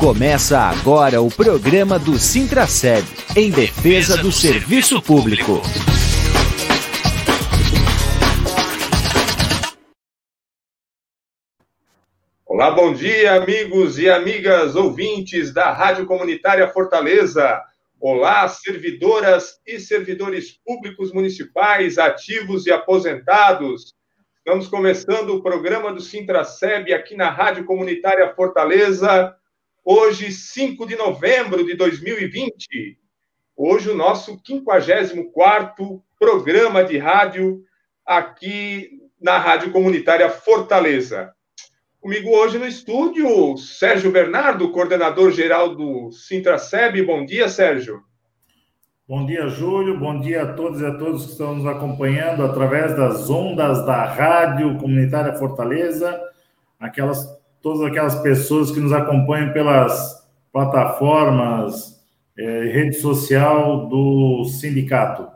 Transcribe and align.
Começa 0.00 0.58
agora 0.58 1.20
o 1.20 1.28
programa 1.28 1.98
do 1.98 2.18
Sintraceb, 2.18 3.06
em 3.36 3.50
defesa 3.50 4.16
do 4.16 4.32
serviço 4.32 5.02
público. 5.02 5.60
Olá, 12.46 12.70
bom 12.70 12.94
dia, 12.94 13.34
amigos 13.34 13.98
e 13.98 14.08
amigas 14.08 14.74
ouvintes 14.74 15.52
da 15.52 15.70
Rádio 15.70 16.06
Comunitária 16.06 16.66
Fortaleza. 16.68 17.60
Olá, 18.00 18.48
servidoras 18.48 19.60
e 19.66 19.78
servidores 19.78 20.58
públicos 20.64 21.12
municipais, 21.12 21.98
ativos 21.98 22.66
e 22.66 22.72
aposentados. 22.72 23.94
Estamos 24.38 24.66
começando 24.66 25.34
o 25.34 25.42
programa 25.42 25.92
do 25.92 26.00
Sintraceb 26.00 26.90
aqui 26.90 27.14
na 27.14 27.28
Rádio 27.28 27.66
Comunitária 27.66 28.32
Fortaleza, 28.34 29.36
hoje, 29.84 30.30
5 30.30 30.86
de 30.86 30.96
novembro 30.96 31.64
de 31.64 31.74
2020. 31.74 32.98
Hoje, 33.56 33.90
o 33.90 33.94
nosso 33.94 34.40
54 34.44 36.02
programa 36.18 36.84
de 36.84 36.98
rádio 36.98 37.62
aqui 38.04 38.90
na 39.20 39.38
Rádio 39.38 39.70
Comunitária 39.70 40.30
Fortaleza. 40.30 41.32
Comigo 42.00 42.30
hoje 42.30 42.58
no 42.58 42.66
estúdio, 42.66 43.58
Sérgio 43.58 44.10
Bernardo, 44.10 44.72
coordenador 44.72 45.32
geral 45.32 45.74
do 45.74 46.10
Sintraceb. 46.10 47.02
Bom 47.02 47.26
dia, 47.26 47.48
Sérgio. 47.48 48.02
Bom 49.06 49.26
dia, 49.26 49.48
Júlio. 49.48 49.98
Bom 49.98 50.20
dia 50.20 50.44
a 50.44 50.52
todos 50.54 50.80
e 50.80 50.86
a 50.86 50.96
todos 50.96 51.26
que 51.26 51.32
estão 51.32 51.56
nos 51.56 51.66
acompanhando 51.66 52.42
através 52.42 52.96
das 52.96 53.28
ondas 53.28 53.84
da 53.84 54.04
Rádio 54.04 54.78
Comunitária 54.78 55.36
Fortaleza, 55.36 56.18
aquelas, 56.78 57.18
todas 57.62 57.82
aquelas 57.82 58.16
pessoas 58.16 58.70
que 58.70 58.80
nos 58.80 58.92
acompanham 58.92 59.52
pelas 59.52 60.26
plataformas, 60.52 62.00
eh, 62.36 62.64
rede 62.72 62.94
social 62.94 63.86
do 63.88 64.44
sindicato. 64.44 65.28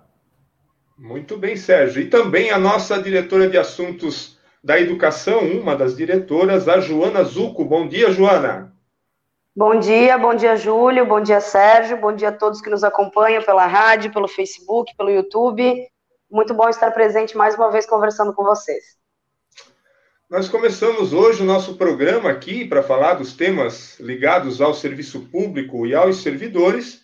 Muito 0.98 1.36
bem, 1.36 1.56
Sérgio. 1.56 2.02
E 2.02 2.06
também 2.06 2.50
a 2.50 2.58
nossa 2.58 3.02
diretora 3.02 3.48
de 3.48 3.58
assuntos 3.58 4.38
da 4.62 4.80
educação, 4.80 5.40
uma 5.40 5.76
das 5.76 5.96
diretoras, 5.96 6.68
a 6.68 6.80
Joana 6.80 7.22
Zuco. 7.22 7.64
Bom 7.64 7.86
dia, 7.86 8.10
Joana. 8.10 8.72
Bom 9.56 9.78
dia, 9.78 10.18
bom 10.18 10.34
dia, 10.34 10.56
Júlio, 10.56 11.06
bom 11.06 11.20
dia, 11.20 11.40
Sérgio, 11.40 11.96
bom 11.96 12.12
dia 12.12 12.30
a 12.30 12.32
todos 12.32 12.60
que 12.60 12.68
nos 12.68 12.82
acompanham 12.82 13.40
pela 13.40 13.66
rádio, 13.66 14.12
pelo 14.12 14.26
Facebook, 14.26 14.96
pelo 14.96 15.10
YouTube. 15.10 15.86
Muito 16.28 16.52
bom 16.54 16.68
estar 16.68 16.90
presente 16.90 17.36
mais 17.36 17.54
uma 17.54 17.70
vez 17.70 17.86
conversando 17.86 18.32
com 18.32 18.42
vocês. 18.42 19.03
Nós 20.30 20.48
começamos 20.48 21.12
hoje 21.12 21.42
o 21.42 21.46
nosso 21.46 21.76
programa 21.76 22.30
aqui 22.30 22.64
para 22.64 22.82
falar 22.82 23.14
dos 23.14 23.34
temas 23.34 24.00
ligados 24.00 24.62
ao 24.62 24.72
serviço 24.72 25.28
público 25.28 25.86
e 25.86 25.94
aos 25.94 26.22
servidores, 26.22 27.02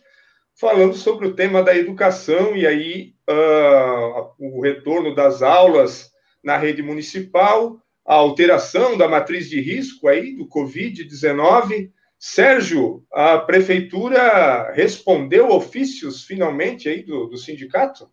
falando 0.58 0.94
sobre 0.94 1.26
o 1.26 1.34
tema 1.34 1.62
da 1.62 1.76
educação 1.76 2.56
e 2.56 2.66
aí 2.66 3.14
uh, 3.28 4.32
o 4.38 4.62
retorno 4.62 5.14
das 5.14 5.42
aulas 5.42 6.10
na 6.42 6.56
rede 6.56 6.82
municipal, 6.82 7.78
a 8.06 8.14
alteração 8.14 8.96
da 8.96 9.06
matriz 9.06 9.50
de 9.50 9.60
risco 9.60 10.08
aí 10.08 10.34
do 10.34 10.48
Covid-19 10.48 11.90
Sérgio, 12.18 13.04
a 13.12 13.38
prefeitura 13.38 14.72
respondeu 14.72 15.50
ofícios 15.50 16.24
finalmente 16.24 16.88
aí 16.88 17.02
do, 17.02 17.26
do 17.26 17.36
sindicato? 17.36 18.10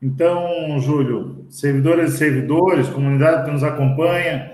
Então, 0.00 0.78
Júlio, 0.80 1.46
servidores 1.50 2.14
e 2.14 2.18
servidores, 2.18 2.88
comunidade 2.88 3.44
que 3.44 3.50
nos 3.50 3.64
acompanha, 3.64 4.52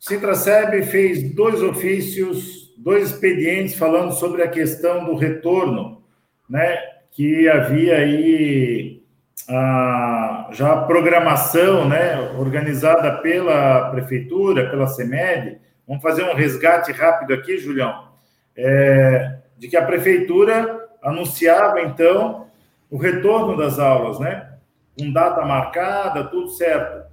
o 0.00 0.04
Sintraceb 0.04 0.82
fez 0.84 1.34
dois 1.34 1.62
ofícios, 1.62 2.72
dois 2.78 3.10
expedientes 3.10 3.74
falando 3.74 4.12
sobre 4.12 4.42
a 4.42 4.48
questão 4.48 5.04
do 5.04 5.16
retorno, 5.16 6.02
né, 6.48 6.78
que 7.10 7.48
havia 7.48 7.96
aí 7.96 9.02
a, 9.48 10.50
já 10.52 10.72
a 10.72 10.82
programação, 10.82 11.88
né, 11.88 12.32
organizada 12.38 13.12
pela 13.18 13.90
prefeitura, 13.90 14.70
pela 14.70 14.86
CEMED, 14.86 15.58
Vamos 15.90 16.04
fazer 16.04 16.22
um 16.22 16.34
resgate 16.34 16.92
rápido 16.92 17.34
aqui, 17.34 17.58
Julião, 17.58 18.10
é, 18.56 19.38
de 19.58 19.66
que 19.66 19.76
a 19.76 19.84
prefeitura 19.84 20.88
anunciava, 21.02 21.80
então, 21.80 22.46
o 22.88 22.96
retorno 22.96 23.56
das 23.56 23.80
aulas, 23.80 24.20
né? 24.20 24.49
Com 24.98 25.12
data 25.12 25.44
marcada, 25.44 26.24
tudo 26.24 26.48
certo. 26.48 27.08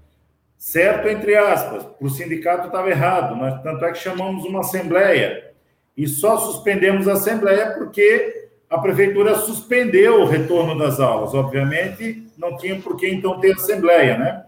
Certo, 0.57 1.07
entre 1.07 1.35
aspas, 1.35 1.83
para 1.83 2.07
o 2.07 2.09
sindicato 2.09 2.67
estava 2.67 2.89
errado, 2.89 3.35
mas 3.35 3.61
tanto 3.61 3.85
é 3.85 3.91
que 3.91 3.99
chamamos 3.99 4.43
uma 4.43 4.61
assembleia 4.61 5.51
e 5.95 6.07
só 6.07 6.37
suspendemos 6.37 7.07
a 7.07 7.13
assembleia 7.13 7.71
porque 7.71 8.49
a 8.69 8.77
prefeitura 8.79 9.35
suspendeu 9.35 10.21
o 10.21 10.25
retorno 10.25 10.77
das 10.77 10.99
aulas. 10.99 11.33
Obviamente, 11.33 12.27
não 12.37 12.57
tinha 12.57 12.79
por 12.79 12.97
que 12.97 13.07
então 13.07 13.39
ter 13.39 13.53
assembleia, 13.53 14.17
né? 14.17 14.43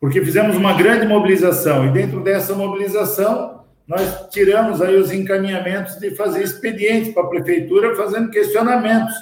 porque 0.00 0.24
fizemos 0.24 0.56
uma 0.56 0.72
grande 0.72 1.06
mobilização 1.06 1.86
e 1.86 1.90
dentro 1.90 2.20
dessa 2.20 2.54
mobilização 2.54 3.60
nós 3.86 4.28
tiramos 4.30 4.80
aí 4.80 4.96
os 4.96 5.12
encaminhamentos 5.12 5.96
de 5.98 6.12
fazer 6.12 6.42
expedientes 6.42 7.12
para 7.12 7.24
a 7.24 7.28
prefeitura 7.28 7.94
fazendo 7.96 8.30
questionamentos. 8.30 9.12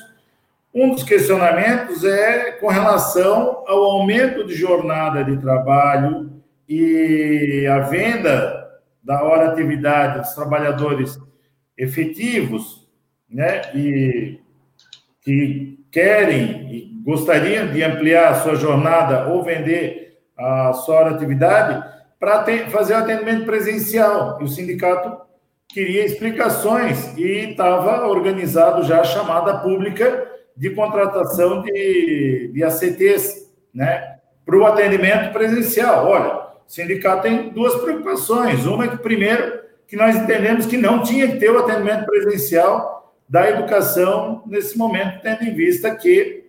Um 0.81 0.91
dos 0.91 1.03
questionamentos 1.03 2.05
é 2.05 2.53
com 2.53 2.69
relação 2.69 3.65
ao 3.67 3.83
aumento 3.83 4.47
de 4.47 4.55
jornada 4.55 5.25
de 5.25 5.37
trabalho 5.39 6.41
e 6.69 7.67
a 7.67 7.81
venda 7.81 8.79
da 9.03 9.25
hora 9.25 9.51
atividade 9.51 10.21
dos 10.21 10.31
trabalhadores 10.35 11.19
efetivos, 11.77 12.89
né, 13.29 13.63
e 13.75 14.39
que 15.21 15.81
querem 15.91 16.73
e 16.73 17.03
gostariam 17.05 17.73
de 17.73 17.83
ampliar 17.83 18.29
a 18.29 18.35
sua 18.37 18.55
jornada 18.55 19.27
ou 19.31 19.43
vender 19.43 20.21
a 20.39 20.73
sua 20.75 21.11
atividade 21.11 21.85
para 22.21 22.45
fazer 22.71 22.95
atendimento 22.95 23.45
presencial. 23.45 24.39
E 24.41 24.45
o 24.45 24.49
sindicato 24.49 25.23
queria 25.67 26.05
explicações 26.05 27.19
e 27.19 27.51
estava 27.51 28.07
organizado 28.07 28.85
já 28.85 29.01
a 29.01 29.05
chamada 29.05 29.59
pública 29.59 30.28
de 30.59 30.71
contratação 30.71 31.63
de, 31.63 32.51
de 32.53 32.65
ACTs, 32.65 33.49
né, 33.73 34.17
para 34.45 34.59
o 34.59 34.67
atendimento 34.67 35.33
presencial. 35.33 36.07
Olha, 36.09 36.35
o 36.35 36.49
sindicato 36.67 37.23
tem 37.23 37.51
duas 37.51 37.77
preocupações. 37.77 38.67
Uma 38.67 38.87
é 38.87 38.89
que, 38.89 38.97
primeiro, 38.97 39.61
que 39.87 39.95
nós 39.95 40.17
entendemos 40.17 40.67
que 40.67 40.77
não 40.77 41.01
tinha 41.01 41.29
que 41.29 41.39
ter 41.39 41.51
o 41.51 41.61
atendimento 41.61 42.07
presencial 42.07 43.15
da 43.29 43.49
educação 43.49 44.43
nesse 44.47 44.77
momento, 44.77 45.23
tendo 45.23 45.45
em 45.45 45.55
vista 45.55 45.95
que 45.95 46.47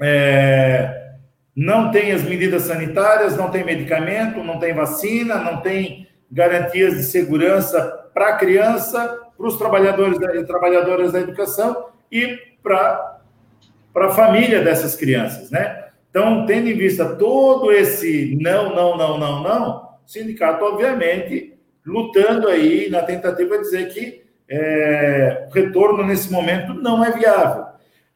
é, 0.00 1.12
não 1.54 1.90
tem 1.90 2.12
as 2.12 2.22
medidas 2.22 2.62
sanitárias, 2.62 3.36
não 3.36 3.50
tem 3.50 3.64
medicamento, 3.64 4.42
não 4.42 4.58
tem 4.58 4.72
vacina, 4.72 5.36
não 5.36 5.60
tem 5.60 6.08
garantias 6.32 6.94
de 6.94 7.02
segurança 7.02 7.80
para 8.14 8.28
a 8.28 8.36
criança, 8.36 9.20
para 9.36 9.46
os 9.46 9.58
trabalhadores 9.58 10.18
e 10.18 10.44
trabalhadoras 10.44 11.12
da 11.12 11.20
educação 11.20 11.90
e 12.10 12.38
para 12.62 13.15
a 14.02 14.10
família 14.10 14.62
dessas 14.62 14.94
crianças, 14.94 15.50
né? 15.50 15.84
Então, 16.10 16.46
tendo 16.46 16.68
em 16.68 16.76
vista 16.76 17.16
todo 17.16 17.72
esse 17.72 18.36
não, 18.40 18.74
não, 18.74 18.96
não, 18.96 19.18
não, 19.18 19.42
não, 19.42 19.76
o 20.04 20.08
sindicato, 20.08 20.64
obviamente, 20.64 21.54
lutando 21.84 22.48
aí 22.48 22.88
na 22.90 23.02
tentativa 23.02 23.56
de 23.56 23.64
dizer 23.64 23.88
que 23.92 24.22
é, 24.48 25.46
o 25.48 25.52
retorno 25.52 26.04
nesse 26.04 26.30
momento 26.30 26.74
não 26.74 27.04
é 27.04 27.10
viável. 27.10 27.66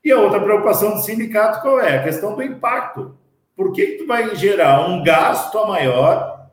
E 0.02 0.10
a 0.10 0.18
outra 0.18 0.40
preocupação 0.40 0.92
do 0.94 1.02
sindicato 1.02 1.60
qual 1.60 1.80
é? 1.80 1.96
A 1.96 2.02
questão 2.02 2.34
do 2.34 2.42
impacto 2.42 3.18
por 3.60 3.72
que, 3.72 3.86
que 3.86 3.98
tu 3.98 4.06
vai 4.06 4.34
gerar 4.36 4.88
um 4.88 5.02
gasto 5.02 5.58
a 5.58 5.68
maior 5.68 6.46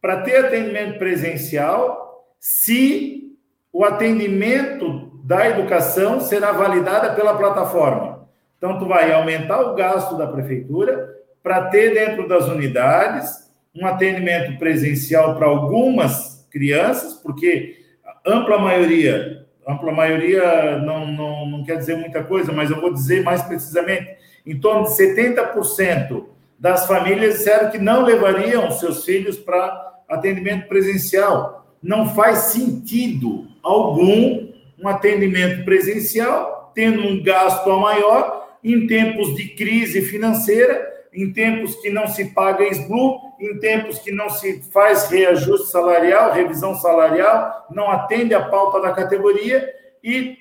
para 0.00 0.22
ter 0.22 0.44
atendimento 0.44 0.98
presencial 0.98 2.26
se 2.40 3.36
o 3.72 3.84
atendimento 3.84 5.11
da 5.22 5.48
educação 5.48 6.20
será 6.20 6.50
validada 6.50 7.14
pela 7.14 7.36
plataforma? 7.36 8.28
Então, 8.58 8.78
tu 8.78 8.86
vai 8.86 9.12
aumentar 9.12 9.60
o 9.60 9.74
gasto 9.74 10.16
da 10.16 10.26
prefeitura 10.26 11.16
para 11.42 11.66
ter 11.66 11.94
dentro 11.94 12.28
das 12.28 12.46
unidades 12.48 13.50
um 13.74 13.86
atendimento 13.86 14.58
presencial 14.58 15.36
para 15.36 15.46
algumas 15.46 16.46
crianças, 16.50 17.14
porque 17.14 17.78
ampla 18.26 18.58
maioria, 18.58 19.46
ampla 19.66 19.92
maioria 19.92 20.78
não, 20.78 21.06
não, 21.06 21.46
não 21.46 21.64
quer 21.64 21.78
dizer 21.78 21.96
muita 21.96 22.22
coisa, 22.22 22.52
mas 22.52 22.70
eu 22.70 22.80
vou 22.80 22.92
dizer 22.92 23.22
mais 23.22 23.42
precisamente, 23.42 24.16
em 24.44 24.58
torno 24.60 24.84
de 24.84 24.90
70% 24.90 26.26
das 26.58 26.86
famílias 26.86 27.38
disseram 27.38 27.70
que 27.70 27.78
não 27.78 28.04
levariam 28.04 28.70
seus 28.70 29.04
filhos 29.04 29.36
para 29.38 30.00
atendimento 30.08 30.68
presencial. 30.68 31.66
Não 31.82 32.14
faz 32.14 32.38
sentido 32.52 33.48
algum 33.62 34.51
um 34.82 34.88
atendimento 34.88 35.64
presencial, 35.64 36.72
tendo 36.74 37.00
um 37.00 37.22
gasto 37.22 37.70
a 37.70 37.78
maior, 37.78 38.48
em 38.64 38.86
tempos 38.86 39.34
de 39.36 39.48
crise 39.50 40.02
financeira, 40.02 40.90
em 41.12 41.32
tempos 41.32 41.76
que 41.76 41.90
não 41.90 42.08
se 42.08 42.26
paga 42.26 42.64
SBLU, 42.64 43.18
em 43.38 43.58
tempos 43.58 43.98
que 43.98 44.10
não 44.10 44.30
se 44.30 44.62
faz 44.72 45.08
reajuste 45.08 45.70
salarial, 45.70 46.32
revisão 46.32 46.74
salarial, 46.74 47.66
não 47.70 47.90
atende 47.90 48.34
a 48.34 48.48
pauta 48.48 48.80
da 48.80 48.92
categoria, 48.92 49.68
e 50.02 50.38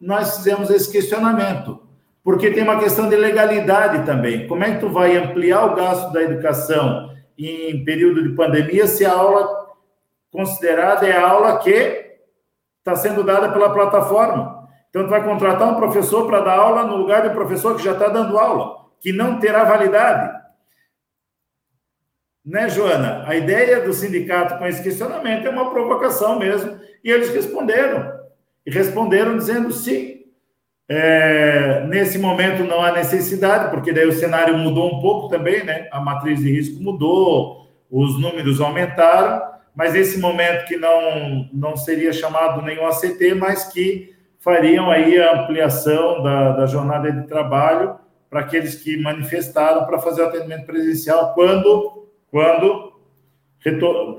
nós 0.00 0.36
fizemos 0.36 0.70
esse 0.70 0.90
questionamento, 0.92 1.80
porque 2.22 2.50
tem 2.50 2.62
uma 2.62 2.78
questão 2.78 3.08
de 3.08 3.16
legalidade 3.16 4.04
também. 4.04 4.46
Como 4.46 4.62
é 4.62 4.74
que 4.74 4.80
tu 4.80 4.88
vai 4.88 5.16
ampliar 5.16 5.64
o 5.64 5.74
gasto 5.74 6.12
da 6.12 6.22
educação 6.22 7.14
em 7.36 7.84
período 7.84 8.22
de 8.22 8.34
pandemia 8.34 8.86
se 8.86 9.04
a 9.04 9.12
aula 9.12 9.68
considerada 10.30 11.06
é 11.06 11.16
a 11.16 11.26
aula 11.26 11.58
que 11.58 12.07
está 12.88 12.96
sendo 12.96 13.22
dada 13.22 13.50
pela 13.50 13.72
plataforma? 13.72 14.68
Então, 14.88 15.04
tu 15.04 15.10
vai 15.10 15.22
contratar 15.22 15.68
um 15.68 15.76
professor 15.76 16.26
para 16.26 16.40
dar 16.40 16.58
aula 16.58 16.84
no 16.84 16.96
lugar 16.96 17.26
um 17.26 17.34
professor 17.34 17.76
que 17.76 17.84
já 17.84 17.92
está 17.92 18.08
dando 18.08 18.38
aula, 18.38 18.86
que 19.00 19.12
não 19.12 19.38
terá 19.38 19.64
validade. 19.64 20.38
Né, 22.44 22.68
Joana? 22.70 23.24
A 23.26 23.36
ideia 23.36 23.80
do 23.82 23.92
sindicato 23.92 24.56
com 24.56 24.66
esse 24.66 24.82
questionamento 24.82 25.46
é 25.46 25.50
uma 25.50 25.70
provocação 25.70 26.38
mesmo. 26.38 26.80
E 27.04 27.10
eles 27.10 27.28
responderam. 27.28 28.10
E 28.64 28.70
responderam 28.70 29.36
dizendo 29.36 29.70
sim. 29.70 30.16
É, 30.90 31.84
nesse 31.86 32.18
momento 32.18 32.64
não 32.64 32.82
há 32.82 32.92
necessidade, 32.92 33.70
porque 33.70 33.92
daí 33.92 34.06
o 34.06 34.12
cenário 34.12 34.56
mudou 34.56 34.96
um 34.96 35.02
pouco 35.02 35.28
também, 35.28 35.62
né? 35.62 35.86
A 35.92 36.00
matriz 36.00 36.40
de 36.40 36.50
risco 36.50 36.82
mudou, 36.82 37.68
os 37.90 38.18
números 38.18 38.58
aumentaram, 38.58 39.42
mas 39.78 39.94
esse 39.94 40.18
momento 40.18 40.66
que 40.66 40.76
não, 40.76 41.48
não 41.52 41.76
seria 41.76 42.12
chamado 42.12 42.60
nenhum 42.62 42.84
ACT, 42.84 43.32
mas 43.34 43.72
que 43.72 44.12
fariam 44.40 44.90
aí 44.90 45.16
a 45.16 45.42
ampliação 45.42 46.20
da, 46.20 46.50
da 46.50 46.66
jornada 46.66 47.12
de 47.12 47.28
trabalho 47.28 47.94
para 48.28 48.40
aqueles 48.40 48.74
que 48.74 49.00
manifestaram 49.00 49.86
para 49.86 50.00
fazer 50.00 50.22
o 50.22 50.26
atendimento 50.26 50.66
presencial 50.66 51.32
quando, 51.32 52.08
quando 52.28 52.92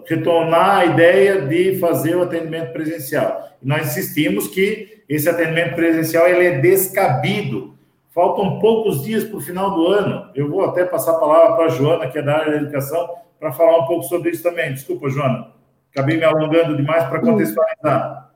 retornar 0.08 0.78
a 0.78 0.86
ideia 0.86 1.42
de 1.42 1.78
fazer 1.78 2.16
o 2.16 2.24
atendimento 2.24 2.72
presencial. 2.72 3.50
nós 3.62 3.88
insistimos 3.88 4.48
que 4.48 5.04
esse 5.10 5.28
atendimento 5.28 5.76
presencial 5.76 6.26
ele 6.26 6.46
é 6.46 6.60
descabido. 6.60 7.78
Faltam 8.16 8.60
poucos 8.60 9.04
dias 9.04 9.26
para 9.26 9.38
o 9.38 9.42
final 9.42 9.72
do 9.76 9.88
ano. 9.88 10.32
Eu 10.34 10.50
vou 10.50 10.64
até 10.64 10.86
passar 10.86 11.12
a 11.12 11.20
palavra 11.20 11.58
para 11.58 11.66
a 11.66 11.70
Joana, 11.70 12.08
que 12.08 12.18
é 12.18 12.22
da 12.22 12.38
área 12.38 12.52
da 12.54 12.58
educação, 12.60 13.10
para 13.40 13.52
falar 13.52 13.78
um 13.80 13.86
pouco 13.86 14.04
sobre 14.04 14.32
isso 14.32 14.44
também. 14.44 14.74
Desculpa, 14.74 15.10
Joana. 15.10 15.54
Acabei 15.92 16.18
me 16.18 16.24
alongando 16.24 16.76
demais 16.76 17.06
para 17.06 17.20
contextualizar. 17.20 18.30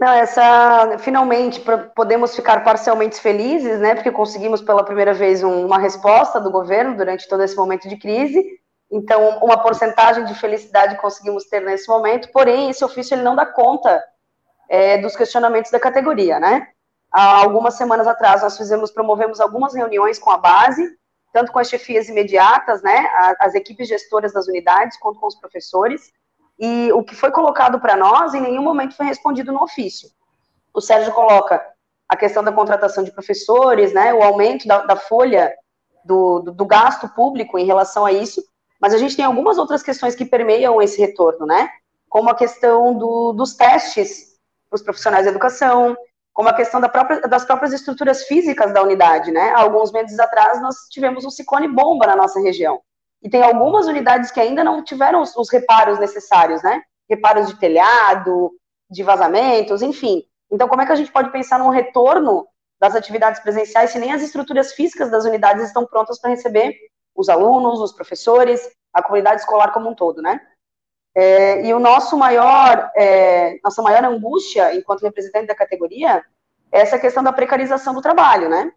Não, 0.00 0.12
essa 0.12 0.96
finalmente 0.98 1.62
podemos 1.94 2.34
ficar 2.34 2.62
parcialmente 2.64 3.20
felizes, 3.20 3.80
né? 3.80 3.94
Porque 3.94 4.10
conseguimos 4.10 4.62
pela 4.62 4.84
primeira 4.84 5.12
vez 5.12 5.42
um, 5.42 5.66
uma 5.66 5.78
resposta 5.78 6.40
do 6.40 6.50
governo 6.50 6.96
durante 6.96 7.28
todo 7.28 7.42
esse 7.42 7.56
momento 7.56 7.88
de 7.88 7.96
crise. 7.96 8.44
Então, 8.90 9.38
uma 9.42 9.60
porcentagem 9.60 10.24
de 10.24 10.34
felicidade 10.34 10.96
conseguimos 10.96 11.44
ter 11.44 11.60
nesse 11.60 11.88
momento. 11.88 12.30
Porém, 12.32 12.70
esse 12.70 12.84
ofício 12.84 13.14
ele 13.14 13.22
não 13.22 13.36
dá 13.36 13.44
conta 13.44 14.02
é, 14.68 14.98
dos 14.98 15.16
questionamentos 15.16 15.70
da 15.70 15.80
categoria, 15.80 16.38
né? 16.40 16.68
Há 17.10 17.38
algumas 17.38 17.74
semanas 17.74 18.06
atrás 18.06 18.42
nós 18.42 18.56
fizemos, 18.56 18.90
promovemos 18.90 19.40
algumas 19.40 19.74
reuniões 19.74 20.18
com 20.18 20.30
a 20.30 20.38
base, 20.38 20.97
tanto 21.32 21.52
com 21.52 21.58
as 21.58 21.68
chefias 21.68 22.08
imediatas, 22.08 22.82
né? 22.82 23.08
As 23.40 23.54
equipes 23.54 23.88
gestoras 23.88 24.32
das 24.32 24.46
unidades, 24.48 24.98
quanto 24.98 25.20
com 25.20 25.26
os 25.26 25.36
professores 25.36 26.12
e 26.58 26.90
o 26.92 27.04
que 27.04 27.14
foi 27.14 27.30
colocado 27.30 27.78
para 27.80 27.96
nós, 27.96 28.34
em 28.34 28.40
nenhum 28.40 28.62
momento 28.62 28.96
foi 28.96 29.06
respondido 29.06 29.52
no 29.52 29.62
ofício. 29.62 30.10
O 30.74 30.80
Sérgio 30.80 31.12
coloca 31.12 31.64
a 32.08 32.16
questão 32.16 32.42
da 32.42 32.50
contratação 32.50 33.04
de 33.04 33.12
professores, 33.12 33.92
né, 33.92 34.12
o 34.12 34.22
aumento 34.22 34.66
da, 34.66 34.84
da 34.84 34.96
folha 34.96 35.54
do, 36.04 36.40
do, 36.40 36.52
do, 36.52 36.66
gasto 36.66 37.08
público 37.10 37.58
em 37.58 37.66
relação 37.66 38.04
a 38.04 38.12
isso, 38.12 38.42
mas 38.80 38.94
a 38.94 38.98
gente 38.98 39.14
tem 39.14 39.24
algumas 39.24 39.58
outras 39.58 39.82
questões 39.82 40.14
que 40.14 40.24
permeiam 40.24 40.80
esse 40.80 40.98
retorno, 40.98 41.46
né? 41.46 41.68
Como 42.08 42.30
a 42.30 42.34
questão 42.34 42.96
do, 42.96 43.32
dos 43.32 43.54
testes 43.54 44.36
para 44.70 44.76
os 44.76 44.82
profissionais 44.82 45.24
de 45.24 45.30
educação, 45.30 45.96
como 46.38 46.50
a 46.50 46.54
questão 46.54 46.80
da 46.80 46.88
própria, 46.88 47.20
das 47.22 47.44
próprias 47.44 47.72
estruturas 47.72 48.22
físicas 48.22 48.72
da 48.72 48.80
unidade, 48.80 49.32
né? 49.32 49.50
alguns 49.56 49.90
meses 49.90 50.20
atrás 50.20 50.62
nós 50.62 50.76
tivemos 50.88 51.24
um 51.24 51.30
ciclone 51.30 51.66
bomba 51.66 52.06
na 52.06 52.14
nossa 52.14 52.40
região. 52.40 52.80
E 53.20 53.28
tem 53.28 53.42
algumas 53.42 53.88
unidades 53.88 54.30
que 54.30 54.38
ainda 54.38 54.62
não 54.62 54.84
tiveram 54.84 55.20
os, 55.20 55.36
os 55.36 55.50
reparos 55.50 55.98
necessários, 55.98 56.62
né? 56.62 56.80
Reparos 57.10 57.48
de 57.48 57.58
telhado, 57.58 58.52
de 58.88 59.02
vazamentos, 59.02 59.82
enfim. 59.82 60.22
Então, 60.48 60.68
como 60.68 60.80
é 60.80 60.86
que 60.86 60.92
a 60.92 60.94
gente 60.94 61.10
pode 61.10 61.32
pensar 61.32 61.58
num 61.58 61.70
retorno 61.70 62.46
das 62.80 62.94
atividades 62.94 63.40
presenciais 63.40 63.90
se 63.90 63.98
nem 63.98 64.12
as 64.12 64.22
estruturas 64.22 64.72
físicas 64.72 65.10
das 65.10 65.24
unidades 65.24 65.64
estão 65.64 65.84
prontas 65.86 66.20
para 66.20 66.30
receber 66.30 66.72
os 67.16 67.28
alunos, 67.28 67.80
os 67.80 67.92
professores, 67.92 68.60
a 68.94 69.02
comunidade 69.02 69.40
escolar 69.40 69.72
como 69.72 69.90
um 69.90 69.94
todo, 69.94 70.22
né? 70.22 70.40
É, 71.20 71.66
e 71.66 71.74
o 71.74 71.80
nosso 71.80 72.16
maior, 72.16 72.90
é, 72.94 73.58
nossa 73.64 73.82
maior 73.82 74.04
angústia, 74.04 74.72
enquanto 74.74 75.02
representante 75.02 75.46
da 75.46 75.54
categoria, 75.54 76.22
é 76.70 76.80
essa 76.80 76.98
questão 76.98 77.24
da 77.24 77.32
precarização 77.32 77.92
do 77.92 78.00
trabalho, 78.00 78.48
né? 78.48 78.70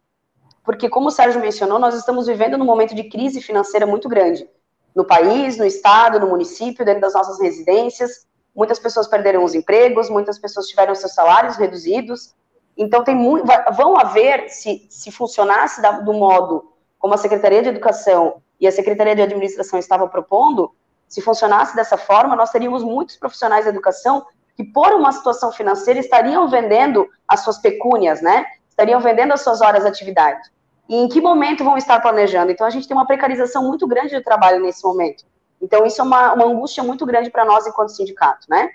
porque, 0.64 0.90
como 0.90 1.08
o 1.08 1.12
Sérgio 1.12 1.42
mencionou, 1.42 1.80
nós 1.80 1.96
estamos 1.96 2.28
vivendo 2.28 2.58
num 2.58 2.66
momento 2.66 2.94
de 2.94 3.04
crise 3.06 3.42
financeira 3.42 3.86
muito 3.86 4.08
grande 4.08 4.48
no 4.94 5.06
país, 5.06 5.58
no 5.58 5.66
estado, 5.66 6.20
no 6.20 6.28
município, 6.28 6.86
dentro 6.86 7.02
das 7.02 7.14
nossas 7.14 7.40
residências. 7.40 8.28
Muitas 8.56 8.78
pessoas 8.78 9.08
perderam 9.08 9.44
os 9.44 9.56
empregos, 9.56 10.10
muitas 10.10 10.38
pessoas 10.38 10.68
tiveram 10.68 10.94
seus 10.94 11.14
salários 11.14 11.56
reduzidos. 11.56 12.36
Então, 12.78 13.04
tem 13.04 13.16
muito, 13.16 13.46
vão 13.74 13.98
haver, 13.98 14.50
se, 14.50 14.86
se 14.90 15.12
funcionasse 15.12 15.82
do 16.04 16.14
modo 16.14 16.72
como 17.00 17.14
a 17.14 17.18
Secretaria 17.18 17.64
de 17.64 17.70
Educação 17.70 18.42
e 18.60 18.68
a 18.68 18.72
Secretaria 18.72 19.16
de 19.16 19.22
Administração 19.22 19.80
estavam 19.80 20.08
propondo, 20.08 20.72
se 21.12 21.22
funcionasse 21.22 21.76
dessa 21.76 21.98
forma, 21.98 22.38
nós 22.38 22.52
teríamos 22.52 22.84
muitos 22.84 23.18
profissionais 23.18 23.66
de 23.66 23.70
educação 23.70 24.26
que, 24.56 24.64
por 24.64 24.94
uma 24.94 25.12
situação 25.12 25.52
financeira, 25.52 26.00
estariam 26.00 26.48
vendendo 26.48 27.06
as 27.28 27.42
suas 27.42 27.58
pecúnias, 27.58 28.22
né? 28.22 28.46
estariam 28.70 29.02
vendendo 29.02 29.34
as 29.34 29.42
suas 29.42 29.60
horas 29.60 29.84
de 29.84 29.90
atividade. 29.90 30.40
E 30.88 30.96
em 30.96 31.10
que 31.10 31.20
momento 31.20 31.66
vão 31.66 31.78
estar 31.78 32.00
planejando? 32.00 32.50
Então, 32.50 32.66
a 32.66 32.70
gente 32.70 32.88
tem 32.88 32.96
uma 32.96 33.06
precarização 33.06 33.62
muito 33.68 33.86
grande 33.86 34.16
do 34.16 34.24
trabalho 34.24 34.62
nesse 34.62 34.82
momento. 34.86 35.26
Então, 35.62 35.86
isso 35.86 36.00
é 36.00 36.04
uma, 36.06 36.34
uma 36.34 36.46
angústia 36.46 36.82
muito 36.82 37.06
grande 37.06 37.30
para 37.30 37.44
nós 37.44 37.68
enquanto 37.68 37.90
sindicato, 37.90 38.48
né? 38.50 38.70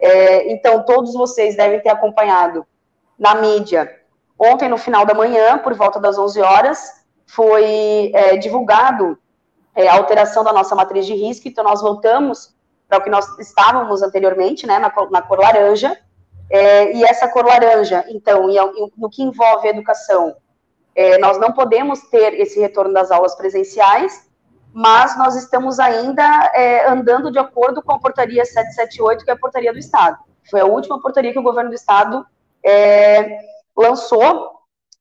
É, 0.00 0.50
então, 0.50 0.82
todos 0.86 1.12
vocês 1.12 1.56
devem 1.56 1.78
ter 1.80 1.90
acompanhado 1.90 2.66
na 3.18 3.34
mídia. 3.34 4.00
Ontem, 4.38 4.66
no 4.66 4.78
final 4.78 5.04
da 5.04 5.12
manhã, 5.12 5.58
por 5.58 5.74
volta 5.74 6.00
das 6.00 6.18
11 6.18 6.40
horas, 6.40 7.04
foi 7.26 8.10
é, 8.14 8.38
divulgado 8.38 9.18
é, 9.74 9.88
alteração 9.88 10.44
da 10.44 10.52
nossa 10.52 10.74
matriz 10.74 11.06
de 11.06 11.14
risco, 11.14 11.48
então 11.48 11.64
nós 11.64 11.80
voltamos 11.80 12.54
para 12.88 12.98
o 12.98 13.02
que 13.02 13.10
nós 13.10 13.38
estávamos 13.38 14.02
anteriormente, 14.02 14.66
né, 14.66 14.78
na, 14.78 14.92
na 15.10 15.22
cor 15.22 15.38
laranja, 15.38 15.98
é, 16.50 16.92
e 16.94 17.04
essa 17.04 17.28
cor 17.28 17.46
laranja, 17.46 18.04
então, 18.08 18.46
no 18.98 19.08
que 19.08 19.22
envolve 19.22 19.68
educação, 19.68 20.36
é, 20.94 21.16
nós 21.16 21.38
não 21.38 21.52
podemos 21.52 22.00
ter 22.10 22.34
esse 22.34 22.60
retorno 22.60 22.92
das 22.92 23.10
aulas 23.10 23.34
presenciais, 23.34 24.30
mas 24.74 25.16
nós 25.16 25.36
estamos 25.36 25.78
ainda 25.78 26.22
é, 26.54 26.88
andando 26.88 27.30
de 27.30 27.38
acordo 27.38 27.82
com 27.82 27.92
a 27.92 27.98
portaria 27.98 28.44
778, 28.44 29.24
que 29.24 29.30
é 29.30 29.34
a 29.34 29.38
portaria 29.38 29.72
do 29.72 29.78
Estado. 29.78 30.18
Foi 30.50 30.60
a 30.60 30.66
última 30.66 31.00
portaria 31.00 31.32
que 31.32 31.38
o 31.38 31.42
governo 31.42 31.70
do 31.70 31.76
Estado 31.76 32.26
é, 32.62 33.38
lançou, 33.76 34.52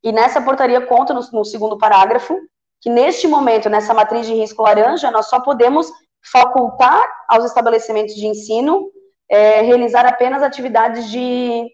e 0.04 0.12
nessa 0.12 0.42
portaria 0.42 0.82
conta 0.86 1.14
no, 1.14 1.22
no 1.34 1.46
segundo 1.46 1.78
parágrafo 1.78 2.38
que 2.82 2.90
neste 2.90 3.28
momento, 3.28 3.70
nessa 3.70 3.94
matriz 3.94 4.26
de 4.26 4.34
risco 4.34 4.64
laranja, 4.64 5.12
nós 5.12 5.28
só 5.28 5.40
podemos 5.40 5.92
facultar 6.24 7.08
aos 7.30 7.46
estabelecimentos 7.46 8.16
de 8.16 8.26
ensino 8.26 8.92
é, 9.30 9.62
realizar 9.62 10.06
apenas 10.06 10.44
atividades 10.44 11.10
de 11.10 11.66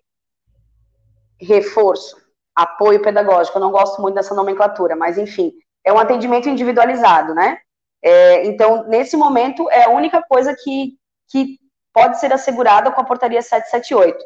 reforço, 1.42 2.16
apoio 2.56 3.02
pedagógico. 3.02 3.58
Eu 3.58 3.62
não 3.62 3.72
gosto 3.72 4.02
muito 4.02 4.16
dessa 4.16 4.36
nomenclatura, 4.36 4.96
mas 4.96 5.18
enfim, 5.18 5.52
é 5.84 5.92
um 5.92 5.98
atendimento 5.98 6.50
individualizado, 6.50 7.34
né? 7.34 7.58
É, 8.04 8.46
então, 8.46 8.84
nesse 8.88 9.18
momento, 9.18 9.70
é 9.72 9.86
a 9.86 9.90
única 9.90 10.22
coisa 10.22 10.56
que, 10.56 10.94
que 11.30 11.58
pode 11.94 12.20
ser 12.20 12.32
assegurada 12.32 12.92
com 12.92 13.02
a 13.02 13.06
portaria 13.06 13.42
778. 13.42 14.24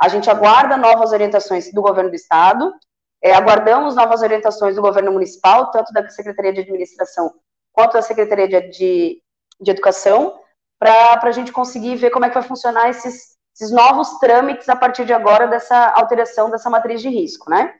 A 0.00 0.08
gente 0.08 0.28
aguarda 0.28 0.76
novas 0.76 1.12
orientações 1.12 1.72
do 1.72 1.80
governo 1.80 2.10
do 2.10 2.16
estado, 2.16 2.72
é, 3.22 3.32
aguardamos 3.32 3.94
novas 3.94 4.20
orientações 4.20 4.74
do 4.74 4.82
governo 4.82 5.12
municipal, 5.12 5.70
tanto 5.70 5.92
da 5.92 6.08
Secretaria 6.08 6.52
de 6.52 6.60
Administração 6.60 7.32
quanto 7.72 7.92
da 7.92 8.02
Secretaria 8.02 8.48
de, 8.48 8.68
de, 8.68 9.22
de 9.60 9.70
Educação, 9.70 10.38
para 10.78 11.20
a 11.22 11.32
gente 11.32 11.52
conseguir 11.52 11.94
ver 11.96 12.10
como 12.10 12.24
é 12.24 12.28
que 12.28 12.34
vai 12.34 12.42
funcionar 12.42 12.90
esses, 12.90 13.36
esses 13.54 13.70
novos 13.70 14.18
trâmites 14.18 14.68
a 14.68 14.76
partir 14.76 15.04
de 15.04 15.12
agora 15.12 15.46
dessa 15.46 15.90
alteração 15.90 16.50
dessa 16.50 16.68
matriz 16.68 17.00
de 17.00 17.08
risco, 17.08 17.48
né? 17.48 17.74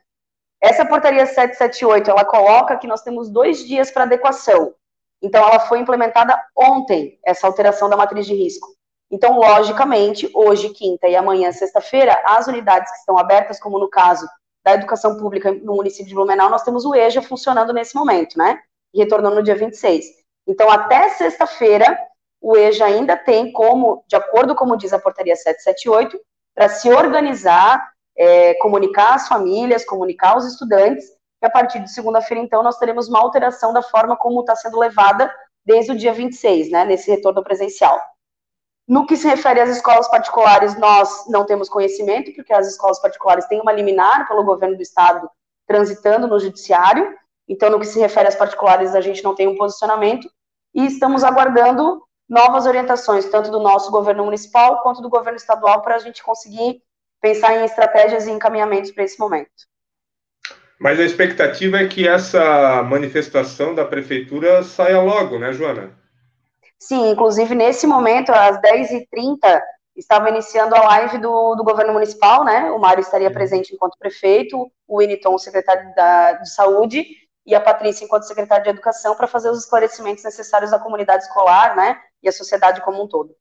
Essa 0.62 0.86
portaria 0.86 1.26
778, 1.26 2.08
ela 2.08 2.24
coloca 2.24 2.76
que 2.76 2.86
nós 2.86 3.02
temos 3.02 3.28
dois 3.28 3.66
dias 3.66 3.90
para 3.90 4.04
adequação. 4.04 4.72
Então, 5.20 5.42
ela 5.42 5.58
foi 5.58 5.80
implementada 5.80 6.40
ontem, 6.56 7.18
essa 7.26 7.48
alteração 7.48 7.88
da 7.88 7.96
matriz 7.96 8.26
de 8.26 8.34
risco. 8.34 8.68
Então, 9.10 9.36
logicamente, 9.36 10.30
hoje, 10.32 10.70
quinta 10.70 11.08
e 11.08 11.16
amanhã, 11.16 11.50
sexta-feira, 11.50 12.22
as 12.24 12.46
unidades 12.46 12.90
que 12.92 12.98
estão 12.98 13.18
abertas, 13.18 13.58
como 13.60 13.78
no 13.78 13.90
caso 13.90 14.26
da 14.64 14.74
educação 14.74 15.16
pública 15.16 15.52
no 15.52 15.76
município 15.76 16.06
de 16.06 16.14
Blumenau, 16.14 16.48
nós 16.48 16.62
temos 16.62 16.84
o 16.84 16.94
EJA 16.94 17.20
funcionando 17.22 17.72
nesse 17.72 17.94
momento, 17.94 18.38
né? 18.38 18.60
retornou 18.94 19.34
no 19.34 19.42
dia 19.42 19.56
26. 19.56 20.04
Então, 20.46 20.70
até 20.70 21.08
sexta-feira, 21.10 21.98
o 22.40 22.56
EJA 22.56 22.86
ainda 22.86 23.16
tem 23.16 23.52
como, 23.52 24.04
de 24.06 24.16
acordo 24.16 24.54
com 24.54 24.64
como 24.64 24.76
diz 24.76 24.92
a 24.92 24.98
portaria 24.98 25.36
778, 25.36 26.18
para 26.54 26.68
se 26.68 26.90
organizar, 26.90 27.90
é, 28.16 28.54
comunicar 28.54 29.14
as 29.14 29.28
famílias, 29.28 29.84
comunicar 29.84 30.36
os 30.36 30.44
estudantes, 30.44 31.04
e 31.42 31.46
a 31.46 31.50
partir 31.50 31.80
de 31.80 31.92
segunda-feira, 31.92 32.42
então, 32.42 32.62
nós 32.62 32.78
teremos 32.78 33.08
uma 33.08 33.20
alteração 33.20 33.72
da 33.72 33.82
forma 33.82 34.16
como 34.16 34.40
está 34.40 34.54
sendo 34.54 34.78
levada 34.78 35.32
desde 35.64 35.92
o 35.92 35.96
dia 35.96 36.12
26, 36.12 36.70
né, 36.70 36.84
nesse 36.84 37.10
retorno 37.10 37.42
presencial. 37.42 37.98
No 38.92 39.06
que 39.06 39.16
se 39.16 39.26
refere 39.26 39.58
às 39.58 39.70
escolas 39.70 40.06
particulares, 40.10 40.78
nós 40.78 41.24
não 41.26 41.46
temos 41.46 41.66
conhecimento, 41.66 42.30
porque 42.34 42.52
as 42.52 42.68
escolas 42.68 43.00
particulares 43.00 43.46
têm 43.46 43.58
uma 43.58 43.72
liminar 43.72 44.28
pelo 44.28 44.44
governo 44.44 44.76
do 44.76 44.82
estado 44.82 45.30
transitando 45.66 46.28
no 46.28 46.38
judiciário, 46.38 47.16
então, 47.48 47.70
no 47.70 47.80
que 47.80 47.86
se 47.86 47.98
refere 47.98 48.28
às 48.28 48.34
particulares, 48.34 48.94
a 48.94 49.00
gente 49.00 49.24
não 49.24 49.34
tem 49.34 49.48
um 49.48 49.56
posicionamento, 49.56 50.28
e 50.74 50.84
estamos 50.84 51.24
aguardando 51.24 52.02
novas 52.28 52.66
orientações, 52.66 53.24
tanto 53.24 53.50
do 53.50 53.60
nosso 53.60 53.90
governo 53.90 54.26
municipal 54.26 54.82
quanto 54.82 55.00
do 55.00 55.08
governo 55.08 55.38
estadual, 55.38 55.80
para 55.80 55.94
a 55.94 55.98
gente 55.98 56.22
conseguir 56.22 56.82
pensar 57.18 57.56
em 57.56 57.64
estratégias 57.64 58.26
e 58.26 58.30
encaminhamentos 58.30 58.90
para 58.90 59.04
esse 59.04 59.18
momento. 59.18 59.48
Mas 60.78 61.00
a 61.00 61.04
expectativa 61.04 61.78
é 61.78 61.88
que 61.88 62.06
essa 62.06 62.82
manifestação 62.82 63.74
da 63.74 63.86
prefeitura 63.86 64.62
saia 64.62 65.00
logo, 65.00 65.38
né, 65.38 65.50
Joana? 65.54 66.01
Sim, 66.82 67.10
inclusive 67.10 67.54
nesse 67.54 67.86
momento, 67.86 68.30
às 68.30 68.60
10h30, 68.60 69.62
estava 69.94 70.28
iniciando 70.28 70.74
a 70.74 70.82
live 70.82 71.18
do, 71.18 71.54
do 71.54 71.62
governo 71.62 71.92
municipal, 71.92 72.44
né? 72.44 72.72
O 72.72 72.78
Mário 72.80 73.02
estaria 73.02 73.30
presente 73.30 73.72
enquanto 73.72 73.96
prefeito, 73.96 74.68
o 74.88 74.96
Winiton, 74.96 75.38
secretário 75.38 75.94
da, 75.94 76.32
de 76.32 76.52
saúde, 76.52 77.06
e 77.46 77.54
a 77.54 77.60
Patrícia, 77.60 78.04
enquanto 78.04 78.24
secretária 78.24 78.64
de 78.64 78.70
educação, 78.70 79.14
para 79.14 79.28
fazer 79.28 79.48
os 79.48 79.60
esclarecimentos 79.60 80.24
necessários 80.24 80.72
à 80.72 80.78
comunidade 80.80 81.22
escolar, 81.22 81.76
né? 81.76 82.02
E 82.20 82.28
à 82.28 82.32
sociedade 82.32 82.80
como 82.80 83.00
um 83.00 83.06
todo. 83.06 83.36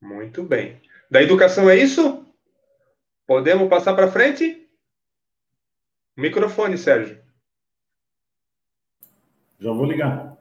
Muito 0.00 0.42
bem. 0.42 0.80
Da 1.10 1.20
educação 1.20 1.68
é 1.68 1.76
isso? 1.76 2.24
Podemos 3.26 3.68
passar 3.68 3.92
para 3.94 4.10
frente? 4.10 4.66
Microfone, 6.16 6.78
Sérgio. 6.78 7.22
Já 9.58 9.72
vou 9.72 9.84
ligar. 9.84 10.39